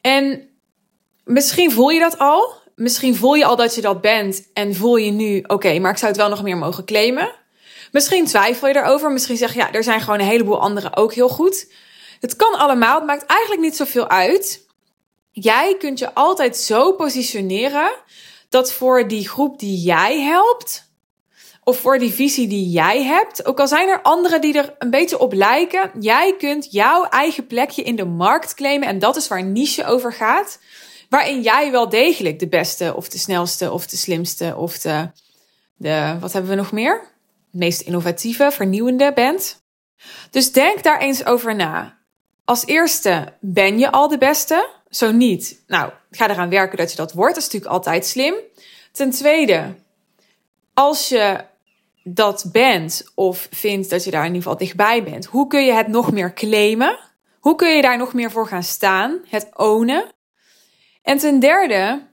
En 0.00 0.48
misschien 1.24 1.72
voel 1.72 1.88
je 1.88 2.00
dat 2.00 2.18
al. 2.18 2.54
Misschien 2.74 3.16
voel 3.16 3.34
je 3.34 3.44
al 3.44 3.56
dat 3.56 3.74
je 3.74 3.80
dat 3.80 4.00
bent 4.00 4.48
en 4.52 4.74
voel 4.74 4.96
je 4.96 5.10
nu, 5.10 5.44
oké, 5.46 5.78
maar 5.78 5.90
ik 5.90 5.98
zou 5.98 6.10
het 6.10 6.20
wel 6.20 6.28
nog 6.28 6.42
meer 6.42 6.56
mogen 6.56 6.84
claimen. 6.84 7.34
Misschien 7.96 8.26
twijfel 8.26 8.68
je 8.68 8.76
erover. 8.76 9.12
Misschien 9.12 9.36
zeg 9.36 9.52
je, 9.52 9.58
ja, 9.58 9.72
er 9.72 9.84
zijn 9.84 10.00
gewoon 10.00 10.18
een 10.18 10.26
heleboel 10.26 10.60
anderen 10.60 10.96
ook 10.96 11.14
heel 11.14 11.28
goed. 11.28 11.72
Het 12.20 12.36
kan 12.36 12.54
allemaal. 12.54 12.94
Het 12.94 13.06
maakt 13.06 13.26
eigenlijk 13.26 13.60
niet 13.60 13.76
zoveel 13.76 14.08
uit. 14.08 14.66
Jij 15.30 15.76
kunt 15.78 15.98
je 15.98 16.14
altijd 16.14 16.56
zo 16.56 16.92
positioneren 16.92 17.90
dat 18.48 18.72
voor 18.72 19.08
die 19.08 19.28
groep 19.28 19.58
die 19.58 19.78
jij 19.80 20.20
helpt, 20.20 20.90
of 21.64 21.78
voor 21.80 21.98
die 21.98 22.12
visie 22.12 22.48
die 22.48 22.70
jij 22.70 23.02
hebt. 23.02 23.46
Ook 23.46 23.60
al 23.60 23.68
zijn 23.68 23.88
er 23.88 24.02
anderen 24.02 24.40
die 24.40 24.58
er 24.58 24.74
een 24.78 24.90
beetje 24.90 25.18
op 25.18 25.32
lijken. 25.32 25.90
Jij 26.00 26.34
kunt 26.38 26.68
jouw 26.70 27.04
eigen 27.04 27.46
plekje 27.46 27.82
in 27.82 27.96
de 27.96 28.04
markt 28.04 28.54
claimen. 28.54 28.88
En 28.88 28.98
dat 28.98 29.16
is 29.16 29.28
waar 29.28 29.44
niche 29.44 29.84
over 29.84 30.12
gaat. 30.12 30.58
Waarin 31.08 31.42
jij 31.42 31.70
wel 31.70 31.88
degelijk 31.88 32.38
de 32.38 32.48
beste 32.48 32.94
of 32.96 33.08
de 33.08 33.18
snelste 33.18 33.72
of 33.72 33.86
de 33.86 33.96
slimste 33.96 34.54
of 34.56 34.78
de, 34.78 35.10
de 35.76 36.16
wat 36.20 36.32
hebben 36.32 36.50
we 36.50 36.56
nog 36.56 36.72
meer? 36.72 37.14
Meest 37.56 37.80
innovatieve, 37.80 38.50
vernieuwende 38.50 39.12
bent. 39.12 39.64
Dus 40.30 40.52
denk 40.52 40.82
daar 40.82 41.00
eens 41.00 41.24
over 41.24 41.54
na. 41.54 41.98
Als 42.44 42.66
eerste, 42.66 43.32
ben 43.40 43.78
je 43.78 43.90
al 43.90 44.08
de 44.08 44.18
beste? 44.18 44.68
Zo 44.90 45.12
niet. 45.12 45.62
Nou, 45.66 45.92
ga 46.10 46.30
eraan 46.30 46.48
werken 46.48 46.78
dat 46.78 46.90
je 46.90 46.96
dat 46.96 47.12
wordt. 47.12 47.34
Dat 47.34 47.42
is 47.42 47.52
natuurlijk 47.52 47.72
altijd 47.72 48.06
slim. 48.06 48.34
Ten 48.92 49.10
tweede, 49.10 49.74
als 50.74 51.08
je 51.08 51.44
dat 52.04 52.48
bent 52.52 53.10
of 53.14 53.48
vindt 53.50 53.90
dat 53.90 54.04
je 54.04 54.10
daar 54.10 54.20
in 54.20 54.26
ieder 54.26 54.42
geval 54.42 54.58
dichtbij 54.58 55.02
bent, 55.02 55.24
hoe 55.24 55.46
kun 55.46 55.64
je 55.64 55.72
het 55.72 55.88
nog 55.88 56.12
meer 56.12 56.34
claimen? 56.34 56.98
Hoe 57.40 57.54
kun 57.54 57.76
je 57.76 57.82
daar 57.82 57.98
nog 57.98 58.12
meer 58.12 58.30
voor 58.30 58.46
gaan 58.46 58.62
staan? 58.62 59.20
Het 59.28 59.48
ownen. 59.56 60.04
En 61.02 61.18
ten 61.18 61.40
derde, 61.40 62.06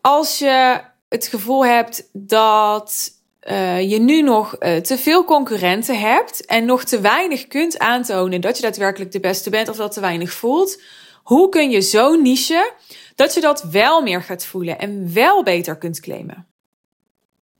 als 0.00 0.38
je 0.38 0.80
het 1.08 1.26
gevoel 1.26 1.66
hebt 1.66 2.08
dat 2.12 3.10
uh, 3.48 3.90
je 3.90 3.98
nu 3.98 4.22
nog 4.22 4.56
uh, 4.58 4.76
te 4.76 4.98
veel 4.98 5.24
concurrenten 5.24 6.00
hebt 6.00 6.46
en 6.46 6.64
nog 6.64 6.84
te 6.84 7.00
weinig 7.00 7.46
kunt 7.46 7.78
aantonen 7.78 8.40
dat 8.40 8.56
je 8.56 8.62
daadwerkelijk 8.62 9.12
de 9.12 9.20
beste 9.20 9.50
bent 9.50 9.68
of 9.68 9.76
dat 9.76 9.92
te 9.92 10.00
weinig 10.00 10.32
voelt, 10.32 10.80
hoe 11.22 11.48
kun 11.48 11.70
je 11.70 11.80
zo 11.80 12.14
niche 12.14 12.72
dat 13.14 13.34
je 13.34 13.40
dat 13.40 13.62
wel 13.62 14.02
meer 14.02 14.22
gaat 14.22 14.44
voelen 14.44 14.78
en 14.78 15.12
wel 15.14 15.42
beter 15.42 15.76
kunt 15.76 16.00
claimen? 16.00 16.46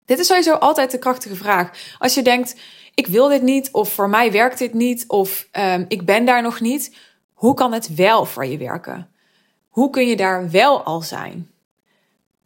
Dit 0.05 0.19
is 0.19 0.27
sowieso 0.27 0.53
altijd 0.53 0.91
de 0.91 0.99
krachtige 0.99 1.37
vraag. 1.37 1.71
Als 1.99 2.15
je 2.15 2.23
denkt, 2.23 2.57
ik 2.95 3.07
wil 3.07 3.29
dit 3.29 3.43
niet, 3.43 3.69
of 3.73 3.93
voor 3.93 4.09
mij 4.09 4.33
werkt 4.33 4.59
dit 4.59 4.75
niet, 4.75 5.05
of 5.07 5.49
um, 5.53 5.85
ik 5.89 6.05
ben 6.05 6.25
daar 6.25 6.43
nog 6.43 6.61
niet, 6.61 6.97
hoe 7.33 7.55
kan 7.55 7.73
het 7.73 7.95
wel 7.95 8.25
voor 8.25 8.47
je 8.47 8.59
werken? 8.59 9.11
Hoe 9.69 9.91
kun 9.91 10.07
je 10.07 10.17
daar 10.17 10.51
wel 10.51 10.83
al 10.83 11.01
zijn? 11.01 11.51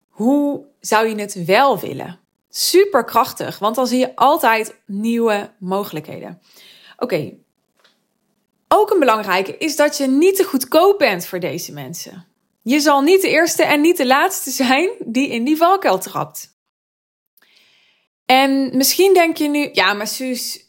Hoe 0.08 0.64
zou 0.80 1.08
je 1.08 1.14
het 1.14 1.44
wel 1.44 1.78
willen? 1.78 2.23
Super 2.56 3.04
krachtig, 3.04 3.58
want 3.58 3.76
dan 3.76 3.86
zie 3.86 3.98
je 3.98 4.16
altijd 4.16 4.74
nieuwe 4.86 5.50
mogelijkheden. 5.58 6.40
Oké. 6.96 7.32
Ook 8.68 8.90
een 8.90 8.98
belangrijke 8.98 9.56
is 9.58 9.76
dat 9.76 9.96
je 9.96 10.06
niet 10.06 10.36
te 10.36 10.44
goedkoop 10.44 10.98
bent 10.98 11.26
voor 11.26 11.40
deze 11.40 11.72
mensen. 11.72 12.26
Je 12.62 12.80
zal 12.80 13.00
niet 13.00 13.22
de 13.22 13.28
eerste 13.28 13.62
en 13.62 13.80
niet 13.80 13.96
de 13.96 14.06
laatste 14.06 14.50
zijn 14.50 14.90
die 14.98 15.28
in 15.28 15.44
die 15.44 15.56
valkuil 15.56 15.98
trapt. 15.98 16.58
En 18.26 18.76
misschien 18.76 19.14
denk 19.14 19.36
je 19.36 19.48
nu, 19.48 19.68
ja, 19.72 19.92
maar 19.92 20.08
Suus, 20.08 20.66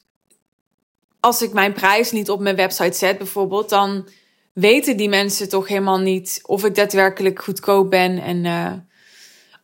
als 1.20 1.42
ik 1.42 1.54
mijn 1.54 1.74
prijs 1.74 2.12
niet 2.12 2.30
op 2.30 2.40
mijn 2.40 2.56
website 2.56 2.98
zet 2.98 3.18
bijvoorbeeld, 3.18 3.70
dan 3.70 4.08
weten 4.54 4.98
die 4.98 5.10
mensen 5.10 5.50
toch 5.50 5.68
helemaal 5.68 6.00
niet 6.00 6.40
of 6.44 6.64
ik 6.64 6.76
daadwerkelijk 6.76 7.44
goedkoop 7.44 7.90
ben. 7.90 8.22
En 8.22 8.44
uh, 8.44 8.74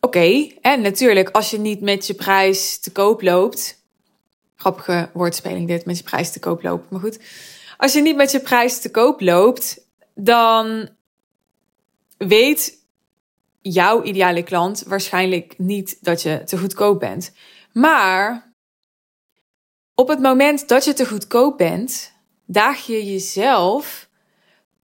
oké, 0.06 0.48
en 0.60 0.80
natuurlijk, 0.80 1.30
als 1.30 1.50
je 1.50 1.58
niet 1.58 1.80
met 1.80 2.06
je 2.06 2.14
prijs 2.14 2.78
te 2.78 2.92
koop 2.92 3.22
loopt, 3.22 3.82
grappige 4.54 5.10
woordspeling 5.12 5.68
dit, 5.68 5.84
met 5.84 5.98
je 5.98 6.04
prijs 6.04 6.32
te 6.32 6.38
koop 6.38 6.62
loopt, 6.62 6.90
maar 6.90 7.00
goed. 7.00 7.18
Als 7.76 7.92
je 7.92 8.02
niet 8.02 8.16
met 8.16 8.30
je 8.30 8.40
prijs 8.40 8.80
te 8.80 8.90
koop 8.90 9.20
loopt, 9.20 9.86
dan 10.14 10.88
weet 12.16 12.78
jouw 13.60 14.02
ideale 14.02 14.42
klant 14.42 14.82
waarschijnlijk 14.86 15.54
niet 15.58 15.98
dat 16.00 16.22
je 16.22 16.44
te 16.44 16.58
goedkoop 16.58 17.00
bent. 17.00 17.32
Maar 17.72 18.52
op 19.94 20.08
het 20.08 20.20
moment 20.20 20.68
dat 20.68 20.84
je 20.84 20.92
te 20.92 21.06
goedkoop 21.06 21.58
bent, 21.58 22.12
daag 22.46 22.86
je 22.86 23.12
jezelf 23.12 24.08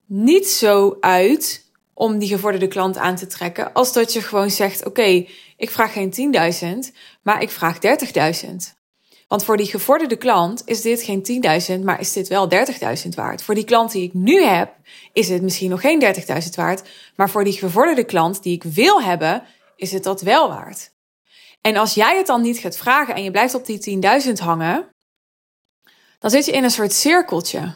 niet 0.06 0.48
zo 0.48 0.96
uit 1.00 1.67
om 1.98 2.18
die 2.18 2.28
gevorderde 2.28 2.68
klant 2.68 2.96
aan 2.96 3.16
te 3.16 3.26
trekken, 3.26 3.72
als 3.72 3.92
dat 3.92 4.12
je 4.12 4.22
gewoon 4.22 4.50
zegt: 4.50 4.86
Oké, 4.86 5.26
ik 5.56 5.70
vraag 5.70 5.92
geen 5.92 6.34
10.000, 6.90 6.96
maar 7.22 7.42
ik 7.42 7.50
vraag 7.50 7.78
30.000. 8.44 8.48
Want 9.28 9.44
voor 9.44 9.56
die 9.56 9.66
gevorderde 9.66 10.16
klant 10.16 10.62
is 10.64 10.80
dit 10.80 11.02
geen 11.02 11.42
10.000, 11.78 11.84
maar 11.84 12.00
is 12.00 12.12
dit 12.12 12.28
wel 12.28 12.48
30.000 12.50 13.08
waard. 13.14 13.42
Voor 13.42 13.54
die 13.54 13.64
klant 13.64 13.92
die 13.92 14.02
ik 14.02 14.14
nu 14.14 14.44
heb, 14.44 14.74
is 15.12 15.28
het 15.28 15.42
misschien 15.42 15.70
nog 15.70 15.80
geen 15.80 16.02
30.000 16.04 16.48
waard. 16.54 16.88
Maar 17.16 17.30
voor 17.30 17.44
die 17.44 17.52
gevorderde 17.52 18.04
klant 18.04 18.42
die 18.42 18.54
ik 18.54 18.62
wil 18.62 19.02
hebben, 19.02 19.42
is 19.76 19.92
het 19.92 20.02
dat 20.02 20.20
wel 20.20 20.48
waard. 20.48 20.90
En 21.60 21.76
als 21.76 21.94
jij 21.94 22.16
het 22.16 22.26
dan 22.26 22.42
niet 22.42 22.58
gaat 22.58 22.76
vragen 22.76 23.14
en 23.14 23.22
je 23.22 23.30
blijft 23.30 23.54
op 23.54 23.66
die 23.66 24.00
10.000 24.26 24.32
hangen, 24.32 24.88
dan 26.18 26.30
zit 26.30 26.44
je 26.44 26.52
in 26.52 26.64
een 26.64 26.70
soort 26.70 26.92
cirkeltje. 26.92 27.74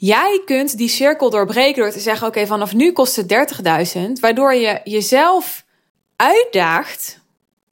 Jij 0.00 0.42
kunt 0.44 0.76
die 0.76 0.88
cirkel 0.88 1.30
doorbreken 1.30 1.82
door 1.82 1.90
te 1.90 2.00
zeggen: 2.00 2.26
Oké, 2.26 2.46
vanaf 2.46 2.74
nu 2.74 2.92
kost 2.92 3.16
het 3.16 3.52
30.000, 3.96 4.00
waardoor 4.20 4.54
je 4.54 4.80
jezelf 4.84 5.64
uitdaagt 6.16 7.20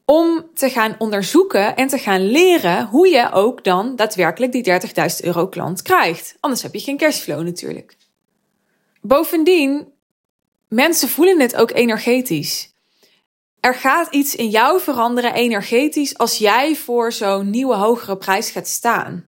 om 0.05 0.51
te 0.55 0.71
gaan 0.71 0.95
onderzoeken 0.99 1.77
en 1.77 1.89
te 1.89 1.99
gaan 1.99 2.31
leren 2.31 2.87
hoe 2.87 3.09
je 3.09 3.33
ook 3.33 3.65
dan 3.65 3.97
daadwerkelijk 3.97 4.53
die 4.53 4.65
30.000 4.65 5.25
euro 5.25 5.49
klant 5.49 5.83
krijgt. 5.83 6.37
Anders 6.41 6.63
heb 6.63 6.75
je 6.75 6.81
geen 6.81 6.97
cashflow 6.97 7.43
natuurlijk. 7.43 7.97
Bovendien, 9.01 9.93
mensen 10.69 11.09
voelen 11.09 11.41
het 11.41 11.57
ook 11.57 11.71
energetisch. 11.71 12.75
Er 13.61 13.75
gaat 13.75 14.15
iets 14.15 14.35
in 14.35 14.49
jou 14.49 14.81
veranderen 14.81 15.35
energetisch 15.35 16.19
als 16.19 16.39
jij 16.39 16.77
voor 16.77 17.13
zo'n 17.13 17.51
nieuwe 17.51 17.75
hogere 17.75 18.17
prijs 18.17 18.51
gaat 18.51 18.69
staan. 18.69 19.28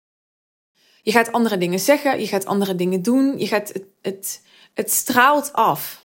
Je 1.02 1.12
gaat 1.12 1.32
andere 1.32 1.58
dingen 1.58 1.78
zeggen, 1.78 2.20
je 2.20 2.26
gaat 2.26 2.46
andere 2.46 2.74
dingen 2.74 3.02
doen, 3.02 3.38
je 3.38 3.46
gaat 3.46 3.68
het, 3.68 3.84
het, 4.02 4.42
het 4.74 4.90
straalt 4.90 5.52
af. 5.52 6.06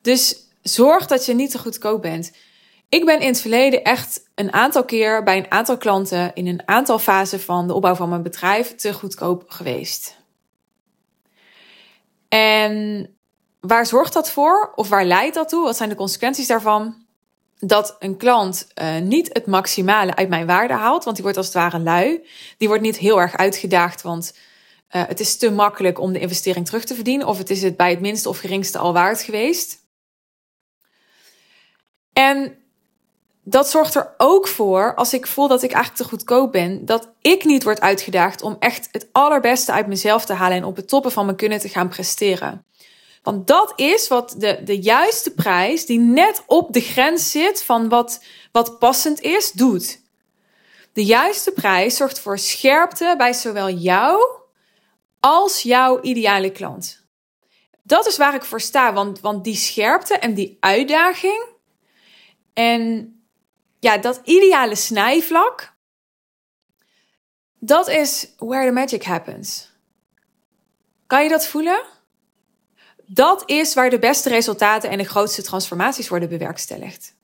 Dus 0.00 0.48
zorg 0.62 1.06
dat 1.06 1.26
je 1.26 1.34
niet 1.34 1.50
te 1.50 1.58
goedkoop 1.58 2.02
bent. 2.02 2.32
Ik 2.88 3.04
ben 3.04 3.20
in 3.20 3.26
het 3.26 3.40
verleden 3.40 3.84
echt 3.84 4.30
een 4.34 4.52
aantal 4.52 4.84
keer 4.84 5.22
bij 5.22 5.36
een 5.36 5.50
aantal 5.50 5.76
klanten 5.76 6.34
in 6.34 6.46
een 6.46 6.62
aantal 6.64 6.98
fasen 6.98 7.40
van 7.40 7.66
de 7.66 7.74
opbouw 7.74 7.94
van 7.94 8.08
mijn 8.08 8.22
bedrijf 8.22 8.74
te 8.74 8.92
goedkoop 8.92 9.44
geweest. 9.46 10.16
En 12.28 13.08
waar 13.60 13.86
zorgt 13.86 14.12
dat 14.12 14.30
voor? 14.30 14.72
Of 14.74 14.88
waar 14.88 15.04
leidt 15.04 15.34
dat 15.34 15.48
toe? 15.48 15.64
Wat 15.64 15.76
zijn 15.76 15.88
de 15.88 15.94
consequenties 15.94 16.46
daarvan? 16.46 17.03
Dat 17.58 17.96
een 17.98 18.16
klant 18.16 18.66
uh, 18.74 18.98
niet 18.98 19.30
het 19.32 19.46
maximale 19.46 20.14
uit 20.14 20.28
mijn 20.28 20.46
waarde 20.46 20.74
haalt, 20.74 21.04
want 21.04 21.16
die 21.16 21.24
wordt 21.24 21.38
als 21.38 21.46
het 21.46 21.56
ware 21.56 21.78
lui. 21.78 22.26
Die 22.58 22.68
wordt 22.68 22.82
niet 22.82 22.98
heel 22.98 23.20
erg 23.20 23.36
uitgedaagd, 23.36 24.02
want 24.02 24.34
uh, 24.90 25.02
het 25.06 25.20
is 25.20 25.36
te 25.36 25.50
makkelijk 25.50 26.00
om 26.00 26.12
de 26.12 26.20
investering 26.20 26.66
terug 26.66 26.84
te 26.84 26.94
verdienen, 26.94 27.26
of 27.26 27.38
het 27.38 27.50
is 27.50 27.62
het 27.62 27.76
bij 27.76 27.90
het 27.90 28.00
minste 28.00 28.28
of 28.28 28.38
geringste 28.38 28.78
al 28.78 28.92
waard 28.92 29.22
geweest. 29.22 29.82
En 32.12 32.56
dat 33.42 33.70
zorgt 33.70 33.94
er 33.94 34.14
ook 34.16 34.48
voor, 34.48 34.94
als 34.94 35.14
ik 35.14 35.26
voel 35.26 35.48
dat 35.48 35.62
ik 35.62 35.72
eigenlijk 35.72 36.02
te 36.02 36.08
goedkoop 36.08 36.52
ben, 36.52 36.84
dat 36.84 37.12
ik 37.20 37.44
niet 37.44 37.62
word 37.62 37.80
uitgedaagd 37.80 38.42
om 38.42 38.56
echt 38.58 38.88
het 38.90 39.08
allerbeste 39.12 39.72
uit 39.72 39.86
mezelf 39.86 40.24
te 40.24 40.32
halen 40.32 40.56
en 40.56 40.64
op 40.64 40.76
het 40.76 40.88
toppen 40.88 41.12
van 41.12 41.24
mijn 41.24 41.36
kunnen 41.36 41.58
te 41.58 41.68
gaan 41.68 41.88
presteren. 41.88 42.64
Want 43.24 43.46
dat 43.46 43.72
is 43.76 44.08
wat 44.08 44.34
de, 44.38 44.60
de 44.64 44.80
juiste 44.80 45.34
prijs, 45.34 45.86
die 45.86 45.98
net 45.98 46.42
op 46.46 46.72
de 46.72 46.80
grens 46.80 47.30
zit 47.30 47.62
van 47.62 47.88
wat, 47.88 48.24
wat 48.52 48.78
passend 48.78 49.20
is, 49.20 49.52
doet. 49.52 50.00
De 50.92 51.04
juiste 51.04 51.52
prijs 51.52 51.96
zorgt 51.96 52.18
voor 52.18 52.38
scherpte 52.38 53.14
bij 53.16 53.32
zowel 53.32 53.70
jou 53.70 54.22
als 55.20 55.62
jouw 55.62 56.00
ideale 56.00 56.50
klant. 56.50 57.06
Dat 57.82 58.06
is 58.06 58.16
waar 58.16 58.34
ik 58.34 58.44
voor 58.44 58.60
sta, 58.60 58.92
want, 58.92 59.20
want 59.20 59.44
die 59.44 59.56
scherpte 59.56 60.18
en 60.18 60.34
die 60.34 60.56
uitdaging 60.60 61.44
en 62.52 63.12
ja, 63.80 63.98
dat 63.98 64.20
ideale 64.24 64.74
snijvlak, 64.74 65.74
dat 67.58 67.88
is 67.88 68.34
where 68.36 68.66
the 68.66 68.72
magic 68.72 69.04
happens. 69.04 69.70
Kan 71.06 71.22
je 71.22 71.28
dat 71.28 71.46
voelen? 71.46 71.93
Dat 73.06 73.42
is 73.46 73.74
waar 73.74 73.90
de 73.90 73.98
beste 73.98 74.28
resultaten 74.28 74.90
en 74.90 74.98
de 74.98 75.04
grootste 75.04 75.42
transformaties 75.42 76.08
worden 76.08 76.28
bewerkstelligd. 76.28 77.14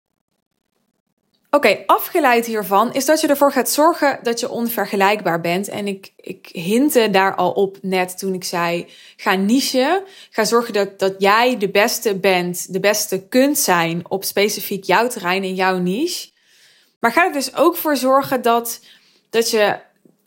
Oké, 1.53 1.83
afgeleid 1.87 2.47
hiervan 2.47 2.93
is 2.93 3.05
dat 3.05 3.21
je 3.21 3.27
ervoor 3.27 3.53
gaat 3.53 3.71
zorgen 3.71 4.19
dat 4.23 4.41
je 4.41 4.51
onvergelijkbaar 4.51 5.41
bent. 5.41 5.69
En 5.69 5.87
ik, 5.87 6.13
ik 6.17 6.49
hinte 6.53 7.11
daar 7.11 7.35
al 7.35 7.51
op 7.51 7.79
net 7.83 8.19
toen 8.19 8.35
ik 8.35 8.45
zei: 8.45 8.87
ga 9.17 9.35
niche. 9.35 10.05
Ga 10.31 10.45
zorgen 10.45 10.73
dat, 10.73 10.99
dat 10.99 11.15
jij 11.19 11.59
de 11.59 11.69
beste 11.69 12.15
bent, 12.15 12.73
de 12.73 12.81
beste 12.81 13.27
kunt 13.29 13.59
zijn 13.59 14.03
op 14.09 14.25
specifiek 14.25 14.85
jouw 14.85 15.09
terrein 15.09 15.43
en 15.43 15.55
jouw 15.55 15.79
niche. 15.79 16.31
Maar 17.01 17.13
ga 17.13 17.27
er 17.27 17.33
dus 17.33 17.55
ook 17.57 17.77
voor 17.77 17.97
zorgen 17.97 18.43
dat, 18.43 18.81
dat 19.31 19.51
je 19.51 19.79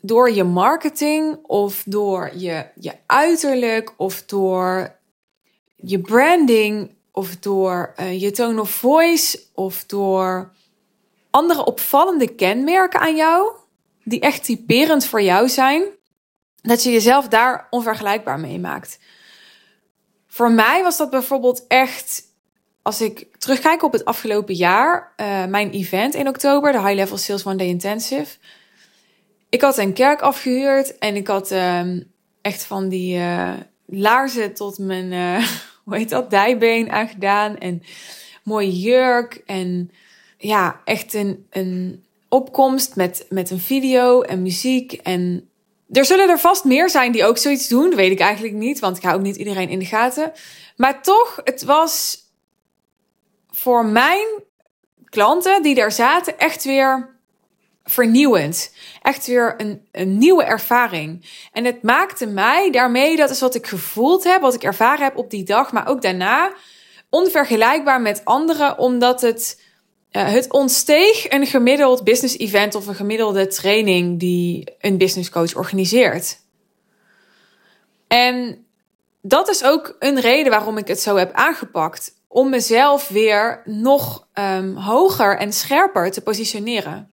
door 0.02 0.32
je 0.32 0.44
marketing 0.44 1.38
of 1.44 1.84
door 1.86 2.32
je, 2.36 2.66
je 2.80 2.94
uiterlijk 3.06 3.94
of 3.98 4.24
door 4.24 4.96
je 5.86 6.00
branding 6.00 6.96
of 7.12 7.38
door 7.38 7.94
uh, 8.00 8.22
je 8.22 8.32
tone 8.32 8.62
of 8.62 8.70
voice 8.70 9.40
of 9.54 9.86
door 9.86 10.52
andere 11.30 11.66
opvallende 11.66 12.36
kenmerken 12.36 13.00
aan 13.00 13.16
jou, 13.16 13.52
die 14.04 14.20
echt 14.20 14.44
typerend 14.44 15.06
voor 15.06 15.22
jou 15.22 15.50
zijn, 15.50 15.84
dat 16.62 16.84
je 16.84 16.92
jezelf 16.92 17.28
daar 17.28 17.68
onvergelijkbaar 17.70 18.40
mee 18.40 18.60
maakt. 18.60 19.00
Voor 20.28 20.52
mij 20.52 20.84
was 20.84 20.98
dat 20.98 21.10
bijvoorbeeld 21.10 21.68
echt, 21.68 22.24
als 22.82 23.02
ik 23.02 23.28
terugkijk 23.38 23.84
op 23.84 23.92
het 23.92 24.06
afgelopen 24.06 24.56
jaar, 24.56 25.14
uh, 25.18 25.46
mijn 25.46 25.72
event 25.72 26.14
in 26.16 26.28
oktober, 26.28 26.72
de 26.72 26.82
High 26.82 26.94
Level 26.94 27.18
Sales 27.18 27.46
One 27.46 27.56
Day 27.56 27.68
Intensive. 27.68 28.38
Ik 29.50 29.62
had 29.62 29.78
een 29.78 29.94
kerk 29.94 30.22
afgehuurd 30.22 30.98
en 30.98 31.16
ik 31.16 31.28
had 31.28 31.52
uh, 31.52 31.82
echt 32.42 32.64
van 32.64 32.90
die 32.90 33.18
uh, 33.18 33.54
laarzen 33.86 34.54
tot 34.54 34.78
mijn, 34.78 35.44
hoe 35.84 35.98
heet 35.98 36.10
dat, 36.10 36.30
dijbeen 36.30 36.92
aangedaan. 36.92 37.58
En 37.58 37.84
mooie 38.44 38.80
jurk 38.80 39.42
en 39.46 39.92
ja, 40.38 40.82
echt 40.86 41.14
een, 41.14 41.48
een 41.50 42.04
opkomst 42.30 42.96
met, 42.96 43.26
met 43.30 43.50
een 43.50 43.60
video 43.60 44.22
en 44.22 44.42
muziek. 44.42 44.92
En 44.94 45.50
er 45.92 46.06
zullen 46.06 46.30
er 46.30 46.40
vast 46.40 46.64
meer 46.64 46.90
zijn 46.90 47.12
die 47.12 47.26
ook 47.26 47.38
zoiets 47.38 47.68
doen. 47.68 47.90
Dat 47.90 48.00
weet 48.00 48.12
ik 48.12 48.20
eigenlijk 48.20 48.54
niet, 48.54 48.80
want 48.80 48.98
ik 48.98 49.04
hou 49.04 49.16
ook 49.16 49.22
niet 49.22 49.36
iedereen 49.36 49.70
in 49.70 49.80
de 49.80 49.86
gaten. 49.86 50.32
Maar 50.76 51.02
toch, 51.02 51.42
het 51.44 51.64
was 51.64 52.18
voor 53.52 53.86
mijn 53.86 54.28
klanten 55.10 55.64
die 55.64 55.76
daar 55.76 55.92
zaten 55.92 56.38
echt 56.38 56.64
weer 56.64 57.13
vernieuwend. 57.84 58.74
Echt 59.02 59.28
weer 59.28 59.54
een, 59.58 59.88
een 59.92 60.18
nieuwe 60.18 60.44
ervaring. 60.44 61.26
En 61.52 61.66
het 61.66 61.84
maakte 61.84 62.26
mij 62.26 62.72
daarmee, 62.72 63.16
dat 63.16 63.30
is 63.30 63.40
wat 63.40 63.56
ik 63.56 63.68
gevoeld 63.68 64.24
heb, 64.24 64.42
wat 64.42 64.54
ik 64.54 64.64
ervaren 64.64 65.04
heb 65.04 65.18
op 65.18 65.30
die 65.30 65.44
dag, 65.44 65.72
maar 65.72 65.88
ook 65.88 66.02
daarna, 66.02 66.54
onvergelijkbaar 67.10 68.02
met 68.02 68.26
anderen, 68.26 68.78
omdat 68.78 69.22
het, 69.22 69.62
uh, 70.12 70.32
het 70.32 70.52
ontsteeg 70.52 71.30
een 71.30 71.46
gemiddeld 71.46 72.04
business 72.04 72.38
event 72.38 72.76
of 72.76 72.88
een 72.88 72.96
gemiddelde 72.96 73.48
training 73.48 74.20
die 74.20 74.74
een 74.80 74.98
business 74.98 75.30
coach 75.30 75.56
organiseert. 75.56 76.42
En 78.08 78.66
dat 79.22 79.50
is 79.50 79.64
ook 79.64 79.96
een 80.00 80.20
reden 80.20 80.52
waarom 80.52 80.78
ik 80.78 80.88
het 80.88 81.00
zo 81.00 81.16
heb 81.16 81.34
aangepakt. 81.34 82.14
Om 82.28 82.50
mezelf 82.50 83.08
weer 83.08 83.62
nog 83.66 84.28
um, 84.34 84.76
hoger 84.76 85.38
en 85.38 85.54
scherper 85.54 86.12
te 86.12 86.22
positioneren. 86.22 87.13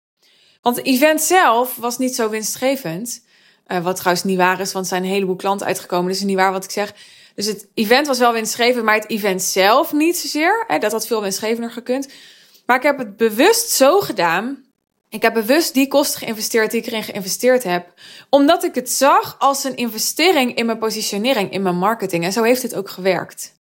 Want 0.68 0.80
het 0.80 0.88
event 0.88 1.20
zelf 1.20 1.76
was 1.76 1.98
niet 1.98 2.14
zo 2.14 2.28
winstgevend. 2.28 3.24
Uh, 3.66 3.84
wat 3.84 3.96
trouwens 3.96 4.24
niet 4.24 4.36
waar 4.36 4.60
is, 4.60 4.72
want 4.72 4.84
er 4.84 4.90
zijn 4.90 5.02
een 5.02 5.10
heleboel 5.10 5.36
klanten 5.36 5.66
uitgekomen. 5.66 6.08
Dus 6.08 6.18
is 6.18 6.24
niet 6.24 6.36
waar 6.36 6.52
wat 6.52 6.64
ik 6.64 6.70
zeg. 6.70 6.94
Dus 7.34 7.46
het 7.46 7.68
event 7.74 8.06
was 8.06 8.18
wel 8.18 8.32
winstgevend, 8.32 8.84
maar 8.84 8.94
het 8.94 9.10
event 9.10 9.42
zelf 9.42 9.92
niet 9.92 10.16
zozeer. 10.16 10.64
Hè, 10.66 10.78
dat 10.78 10.92
had 10.92 11.06
veel 11.06 11.22
winstgevender 11.22 11.70
gekund. 11.70 12.08
Maar 12.66 12.76
ik 12.76 12.82
heb 12.82 12.98
het 12.98 13.16
bewust 13.16 13.70
zo 13.70 14.00
gedaan. 14.00 14.64
Ik 15.08 15.22
heb 15.22 15.34
bewust 15.34 15.74
die 15.74 15.88
kosten 15.88 16.20
geïnvesteerd 16.20 16.70
die 16.70 16.80
ik 16.80 16.86
erin 16.86 17.02
geïnvesteerd 17.02 17.62
heb. 17.62 17.92
Omdat 18.30 18.64
ik 18.64 18.74
het 18.74 18.90
zag 18.90 19.36
als 19.38 19.64
een 19.64 19.76
investering 19.76 20.54
in 20.54 20.66
mijn 20.66 20.78
positionering, 20.78 21.52
in 21.52 21.62
mijn 21.62 21.78
marketing. 21.78 22.24
En 22.24 22.32
zo 22.32 22.42
heeft 22.42 22.62
het 22.62 22.74
ook 22.74 22.90
gewerkt. 22.90 23.54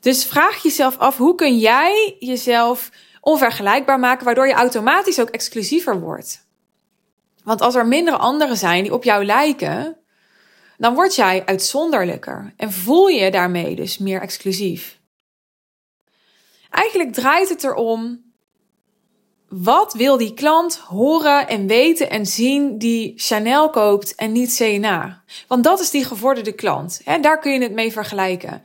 Dus 0.00 0.24
vraag 0.24 0.62
jezelf 0.62 0.98
af, 0.98 1.16
hoe 1.16 1.34
kun 1.34 1.58
jij 1.58 2.16
jezelf 2.18 2.90
onvergelijkbaar 3.24 3.98
maken, 3.98 4.24
waardoor 4.24 4.46
je 4.46 4.52
automatisch 4.52 5.20
ook 5.20 5.30
exclusiever 5.30 6.00
wordt. 6.00 6.46
Want 7.44 7.60
als 7.60 7.74
er 7.74 7.86
minder 7.86 8.14
anderen 8.14 8.56
zijn 8.56 8.82
die 8.82 8.92
op 8.92 9.04
jou 9.04 9.24
lijken, 9.24 9.96
dan 10.78 10.94
word 10.94 11.14
jij 11.14 11.42
uitzonderlijker 11.44 12.54
en 12.56 12.72
voel 12.72 13.06
je 13.06 13.30
daarmee 13.30 13.74
dus 13.74 13.98
meer 13.98 14.20
exclusief. 14.20 15.00
Eigenlijk 16.70 17.12
draait 17.12 17.48
het 17.48 17.64
erom, 17.64 18.32
wat 19.48 19.94
wil 19.94 20.16
die 20.16 20.34
klant 20.34 20.76
horen 20.76 21.48
en 21.48 21.66
weten 21.66 22.10
en 22.10 22.26
zien 22.26 22.78
die 22.78 23.12
Chanel 23.16 23.70
koopt 23.70 24.14
en 24.14 24.32
niet 24.32 24.54
CNA? 24.56 25.22
Want 25.48 25.64
dat 25.64 25.80
is 25.80 25.90
die 25.90 26.04
gevorderde 26.04 26.52
klant. 26.52 27.00
Daar 27.20 27.38
kun 27.38 27.52
je 27.52 27.62
het 27.62 27.72
mee 27.72 27.92
vergelijken. 27.92 28.62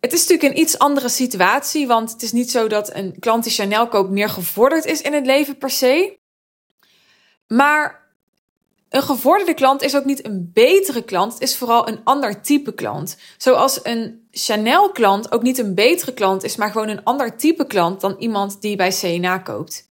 Het 0.00 0.12
is 0.12 0.26
natuurlijk 0.26 0.54
een 0.54 0.62
iets 0.62 0.78
andere 0.78 1.08
situatie, 1.08 1.86
want 1.86 2.12
het 2.12 2.22
is 2.22 2.32
niet 2.32 2.50
zo 2.50 2.66
dat 2.68 2.94
een 2.94 3.18
klant 3.18 3.44
die 3.44 3.52
Chanel 3.52 3.88
koopt 3.88 4.10
meer 4.10 4.28
gevorderd 4.28 4.84
is 4.84 5.00
in 5.00 5.12
het 5.12 5.26
leven 5.26 5.58
per 5.58 5.70
se. 5.70 6.18
Maar 7.46 8.06
een 8.88 9.02
gevorderde 9.02 9.54
klant 9.54 9.82
is 9.82 9.96
ook 9.96 10.04
niet 10.04 10.26
een 10.26 10.50
betere 10.52 11.04
klant, 11.04 11.32
het 11.32 11.42
is 11.42 11.56
vooral 11.56 11.88
een 11.88 12.00
ander 12.04 12.42
type 12.42 12.74
klant. 12.74 13.16
Zoals 13.36 13.80
een 13.82 14.28
Chanel-klant 14.30 15.32
ook 15.32 15.42
niet 15.42 15.58
een 15.58 15.74
betere 15.74 16.14
klant 16.14 16.44
is, 16.44 16.56
maar 16.56 16.70
gewoon 16.70 16.88
een 16.88 17.04
ander 17.04 17.36
type 17.36 17.66
klant 17.66 18.00
dan 18.00 18.16
iemand 18.18 18.60
die 18.60 18.76
bij 18.76 18.90
CNA 18.90 19.38
koopt. 19.38 19.94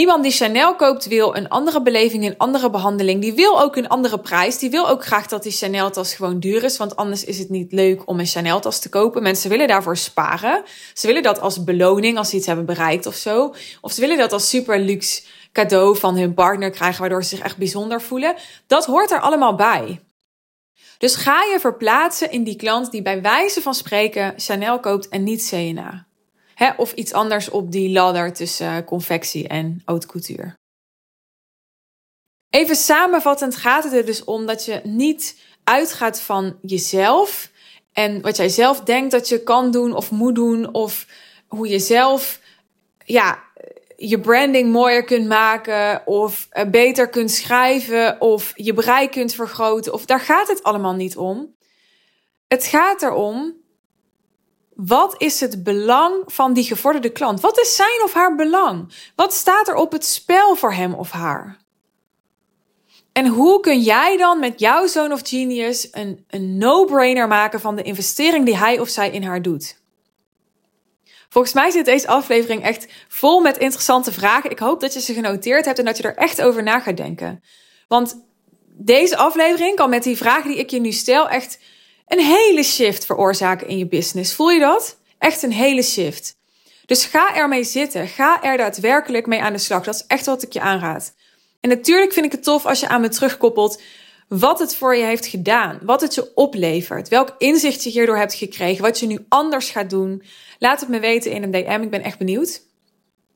Iemand 0.00 0.22
die 0.22 0.32
Chanel 0.32 0.76
koopt 0.76 1.06
wil 1.06 1.36
een 1.36 1.48
andere 1.48 1.82
beleving, 1.82 2.24
een 2.24 2.36
andere 2.36 2.70
behandeling. 2.70 3.20
Die 3.20 3.32
wil 3.32 3.60
ook 3.60 3.76
een 3.76 3.88
andere 3.88 4.18
prijs. 4.18 4.58
Die 4.58 4.70
wil 4.70 4.88
ook 4.88 5.04
graag 5.04 5.26
dat 5.26 5.42
die 5.42 5.52
Chanel 5.52 5.90
tas 5.90 6.14
gewoon 6.14 6.40
duur 6.40 6.64
is. 6.64 6.76
Want 6.76 6.96
anders 6.96 7.24
is 7.24 7.38
het 7.38 7.48
niet 7.48 7.72
leuk 7.72 8.08
om 8.08 8.18
een 8.18 8.26
Chanel 8.26 8.60
tas 8.60 8.78
te 8.78 8.88
kopen. 8.88 9.22
Mensen 9.22 9.50
willen 9.50 9.68
daarvoor 9.68 9.96
sparen. 9.96 10.62
Ze 10.94 11.06
willen 11.06 11.22
dat 11.22 11.40
als 11.40 11.64
beloning 11.64 12.18
als 12.18 12.30
ze 12.30 12.36
iets 12.36 12.46
hebben 12.46 12.64
bereikt 12.66 13.06
of 13.06 13.14
zo. 13.14 13.54
Of 13.80 13.92
ze 13.92 14.00
willen 14.00 14.18
dat 14.18 14.32
als 14.32 14.48
super 14.48 14.78
luxe 14.78 15.22
cadeau 15.52 15.96
van 15.96 16.16
hun 16.16 16.34
partner 16.34 16.70
krijgen. 16.70 17.00
Waardoor 17.00 17.22
ze 17.22 17.28
zich 17.28 17.44
echt 17.44 17.56
bijzonder 17.56 18.02
voelen. 18.02 18.34
Dat 18.66 18.86
hoort 18.86 19.10
er 19.10 19.20
allemaal 19.20 19.54
bij. 19.54 20.00
Dus 20.98 21.14
ga 21.14 21.42
je 21.52 21.60
verplaatsen 21.60 22.30
in 22.30 22.44
die 22.44 22.56
klant 22.56 22.90
die 22.90 23.02
bij 23.02 23.22
wijze 23.22 23.62
van 23.62 23.74
spreken 23.74 24.34
Chanel 24.36 24.80
koopt 24.80 25.08
en 25.08 25.22
niet 25.22 25.48
CNA. 25.48 26.08
Hè, 26.60 26.70
of 26.76 26.92
iets 26.92 27.12
anders 27.12 27.50
op 27.50 27.72
die 27.72 27.90
ladder 27.90 28.32
tussen 28.32 28.84
confectie 28.84 29.48
en 29.48 29.82
haute 29.84 30.06
couture. 30.06 30.54
Even 32.50 32.76
samenvattend 32.76 33.56
gaat 33.56 33.84
het 33.84 33.92
er 33.92 34.06
dus 34.06 34.24
om 34.24 34.46
dat 34.46 34.64
je 34.64 34.80
niet 34.84 35.36
uitgaat 35.64 36.20
van 36.20 36.58
jezelf 36.62 37.50
en 37.92 38.20
wat 38.20 38.36
jij 38.36 38.48
zelf 38.48 38.80
denkt 38.80 39.10
dat 39.10 39.28
je 39.28 39.42
kan 39.42 39.70
doen 39.70 39.94
of 39.94 40.10
moet 40.10 40.34
doen 40.34 40.74
of 40.74 41.06
hoe 41.48 41.68
je 41.68 41.78
zelf 41.78 42.40
ja, 43.04 43.42
je 43.96 44.20
branding 44.20 44.72
mooier 44.72 45.04
kunt 45.04 45.26
maken 45.26 46.06
of 46.06 46.48
beter 46.70 47.08
kunt 47.08 47.30
schrijven 47.30 48.20
of 48.20 48.52
je 48.54 48.72
bereik 48.72 49.10
kunt 49.10 49.34
vergroten 49.34 49.92
of 49.92 50.04
daar 50.04 50.20
gaat 50.20 50.48
het 50.48 50.62
allemaal 50.62 50.94
niet 50.94 51.16
om. 51.16 51.54
Het 52.48 52.64
gaat 52.64 53.02
erom 53.02 53.60
wat 54.86 55.14
is 55.18 55.40
het 55.40 55.62
belang 55.62 56.22
van 56.26 56.52
die 56.52 56.64
gevorderde 56.64 57.10
klant? 57.10 57.40
Wat 57.40 57.58
is 57.58 57.76
zijn 57.76 58.02
of 58.04 58.12
haar 58.12 58.34
belang? 58.34 58.92
Wat 59.16 59.34
staat 59.34 59.68
er 59.68 59.74
op 59.74 59.92
het 59.92 60.04
spel 60.04 60.56
voor 60.56 60.72
hem 60.72 60.94
of 60.94 61.10
haar? 61.10 61.58
En 63.12 63.26
hoe 63.26 63.60
kun 63.60 63.80
jij 63.80 64.16
dan 64.16 64.38
met 64.38 64.60
jouw 64.60 64.86
zoon 64.86 65.12
of 65.12 65.20
genius 65.22 65.88
een, 65.90 66.24
een 66.28 66.58
no-brainer 66.58 67.28
maken 67.28 67.60
van 67.60 67.76
de 67.76 67.82
investering 67.82 68.44
die 68.44 68.56
hij 68.56 68.78
of 68.78 68.88
zij 68.88 69.10
in 69.10 69.22
haar 69.22 69.42
doet? 69.42 69.78
Volgens 71.28 71.54
mij 71.54 71.70
zit 71.70 71.84
deze 71.84 72.08
aflevering 72.08 72.62
echt 72.62 72.86
vol 73.08 73.40
met 73.40 73.58
interessante 73.58 74.12
vragen. 74.12 74.50
Ik 74.50 74.58
hoop 74.58 74.80
dat 74.80 74.92
je 74.92 75.00
ze 75.00 75.14
genoteerd 75.14 75.64
hebt 75.64 75.78
en 75.78 75.84
dat 75.84 75.96
je 75.96 76.02
er 76.02 76.16
echt 76.16 76.42
over 76.42 76.62
na 76.62 76.80
gaat 76.80 76.96
denken. 76.96 77.42
Want 77.88 78.24
deze 78.66 79.16
aflevering 79.16 79.76
kan 79.76 79.90
met 79.90 80.02
die 80.02 80.16
vragen 80.16 80.50
die 80.50 80.58
ik 80.58 80.70
je 80.70 80.80
nu 80.80 80.92
stel 80.92 81.28
echt 81.28 81.58
een 82.10 82.24
hele 82.24 82.62
shift 82.62 83.06
veroorzaken 83.06 83.68
in 83.68 83.78
je 83.78 83.86
business. 83.86 84.34
Voel 84.34 84.50
je 84.50 84.60
dat? 84.60 84.98
Echt 85.18 85.42
een 85.42 85.52
hele 85.52 85.82
shift. 85.82 86.36
Dus 86.86 87.04
ga 87.04 87.34
ermee 87.34 87.64
zitten. 87.64 88.08
Ga 88.08 88.42
er 88.42 88.56
daadwerkelijk 88.56 89.26
mee 89.26 89.42
aan 89.42 89.52
de 89.52 89.58
slag. 89.58 89.84
Dat 89.84 89.94
is 89.94 90.04
echt 90.06 90.26
wat 90.26 90.42
ik 90.42 90.52
je 90.52 90.60
aanraad. 90.60 91.14
En 91.60 91.68
natuurlijk 91.68 92.12
vind 92.12 92.26
ik 92.26 92.32
het 92.32 92.42
tof 92.42 92.66
als 92.66 92.80
je 92.80 92.88
aan 92.88 93.00
me 93.00 93.08
terugkoppelt 93.08 93.82
wat 94.28 94.58
het 94.58 94.74
voor 94.74 94.96
je 94.96 95.04
heeft 95.04 95.26
gedaan, 95.26 95.78
wat 95.82 96.00
het 96.00 96.14
je 96.14 96.34
oplevert, 96.34 97.08
welk 97.08 97.34
inzicht 97.38 97.84
je 97.84 97.90
hierdoor 97.90 98.16
hebt 98.16 98.34
gekregen, 98.34 98.82
wat 98.82 98.98
je 98.98 99.06
nu 99.06 99.24
anders 99.28 99.70
gaat 99.70 99.90
doen. 99.90 100.22
Laat 100.58 100.80
het 100.80 100.88
me 100.88 101.00
weten 101.00 101.32
in 101.32 101.42
een 101.42 101.50
DM. 101.50 101.82
Ik 101.82 101.90
ben 101.90 102.02
echt 102.02 102.18
benieuwd. 102.18 102.62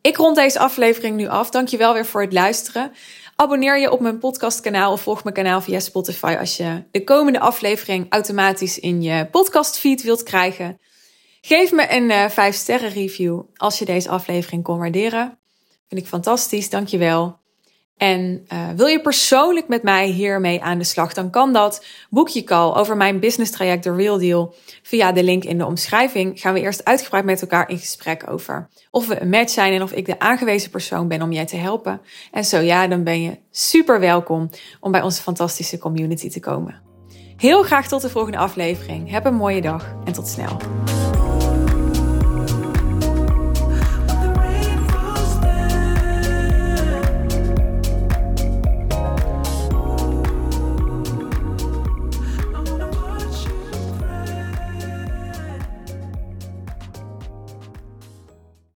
Ik 0.00 0.16
rond 0.16 0.36
deze 0.36 0.58
aflevering 0.58 1.16
nu 1.16 1.26
af. 1.26 1.50
Dankjewel 1.50 1.92
weer 1.92 2.06
voor 2.06 2.20
het 2.20 2.32
luisteren. 2.32 2.92
Abonneer 3.36 3.80
je 3.80 3.90
op 3.90 4.00
mijn 4.00 4.18
podcastkanaal 4.18 4.92
of 4.92 5.00
volg 5.00 5.22
mijn 5.24 5.34
kanaal 5.34 5.60
via 5.60 5.80
Spotify 5.80 6.36
als 6.38 6.56
je 6.56 6.84
de 6.90 7.04
komende 7.04 7.40
aflevering 7.40 8.06
automatisch 8.08 8.78
in 8.78 9.02
je 9.02 9.26
podcastfeed 9.30 10.02
wilt 10.02 10.22
krijgen. 10.22 10.80
Geef 11.40 11.72
me 11.72 11.92
een 11.92 12.10
uh, 12.10 12.24
eh, 12.24 12.30
5 12.30 12.54
sterren 12.54 12.90
review 12.90 13.42
als 13.54 13.78
je 13.78 13.84
deze 13.84 14.08
aflevering 14.08 14.62
kon 14.62 14.78
waarderen. 14.78 15.38
Vind 15.88 16.00
ik 16.00 16.06
fantastisch, 16.06 16.70
dankjewel. 16.70 17.38
En 17.96 18.46
uh, 18.52 18.68
wil 18.76 18.86
je 18.86 19.00
persoonlijk 19.00 19.68
met 19.68 19.82
mij 19.82 20.06
hiermee 20.06 20.62
aan 20.62 20.78
de 20.78 20.84
slag, 20.84 21.12
dan 21.12 21.30
kan 21.30 21.52
dat. 21.52 21.84
Boek 22.10 22.28
je 22.28 22.44
call 22.44 22.72
over 22.72 22.96
mijn 22.96 23.20
business 23.20 23.50
traject 23.50 23.82
The 23.82 23.94
Real 23.94 24.18
Deal 24.18 24.54
via 24.82 25.12
de 25.12 25.22
link 25.22 25.44
in 25.44 25.58
de 25.58 25.66
omschrijving. 25.66 26.40
Gaan 26.40 26.54
we 26.54 26.60
eerst 26.60 26.84
uitgebreid 26.84 27.24
met 27.24 27.40
elkaar 27.40 27.68
in 27.68 27.78
gesprek 27.78 28.30
over 28.30 28.68
of 28.90 29.06
we 29.06 29.20
een 29.20 29.28
match 29.28 29.52
zijn 29.52 29.72
en 29.72 29.82
of 29.82 29.92
ik 29.92 30.06
de 30.06 30.18
aangewezen 30.18 30.70
persoon 30.70 31.08
ben 31.08 31.22
om 31.22 31.32
jij 31.32 31.46
te 31.46 31.56
helpen. 31.56 32.00
En 32.32 32.44
zo 32.44 32.58
ja, 32.58 32.86
dan 32.86 33.04
ben 33.04 33.22
je 33.22 33.38
super 33.50 34.00
welkom 34.00 34.50
om 34.80 34.92
bij 34.92 35.02
onze 35.02 35.22
fantastische 35.22 35.78
community 35.78 36.30
te 36.30 36.40
komen. 36.40 36.82
Heel 37.36 37.62
graag 37.62 37.88
tot 37.88 38.02
de 38.02 38.10
volgende 38.10 38.38
aflevering. 38.38 39.10
Heb 39.10 39.24
een 39.24 39.34
mooie 39.34 39.60
dag 39.60 39.94
en 40.04 40.12
tot 40.12 40.28
snel. 40.28 40.56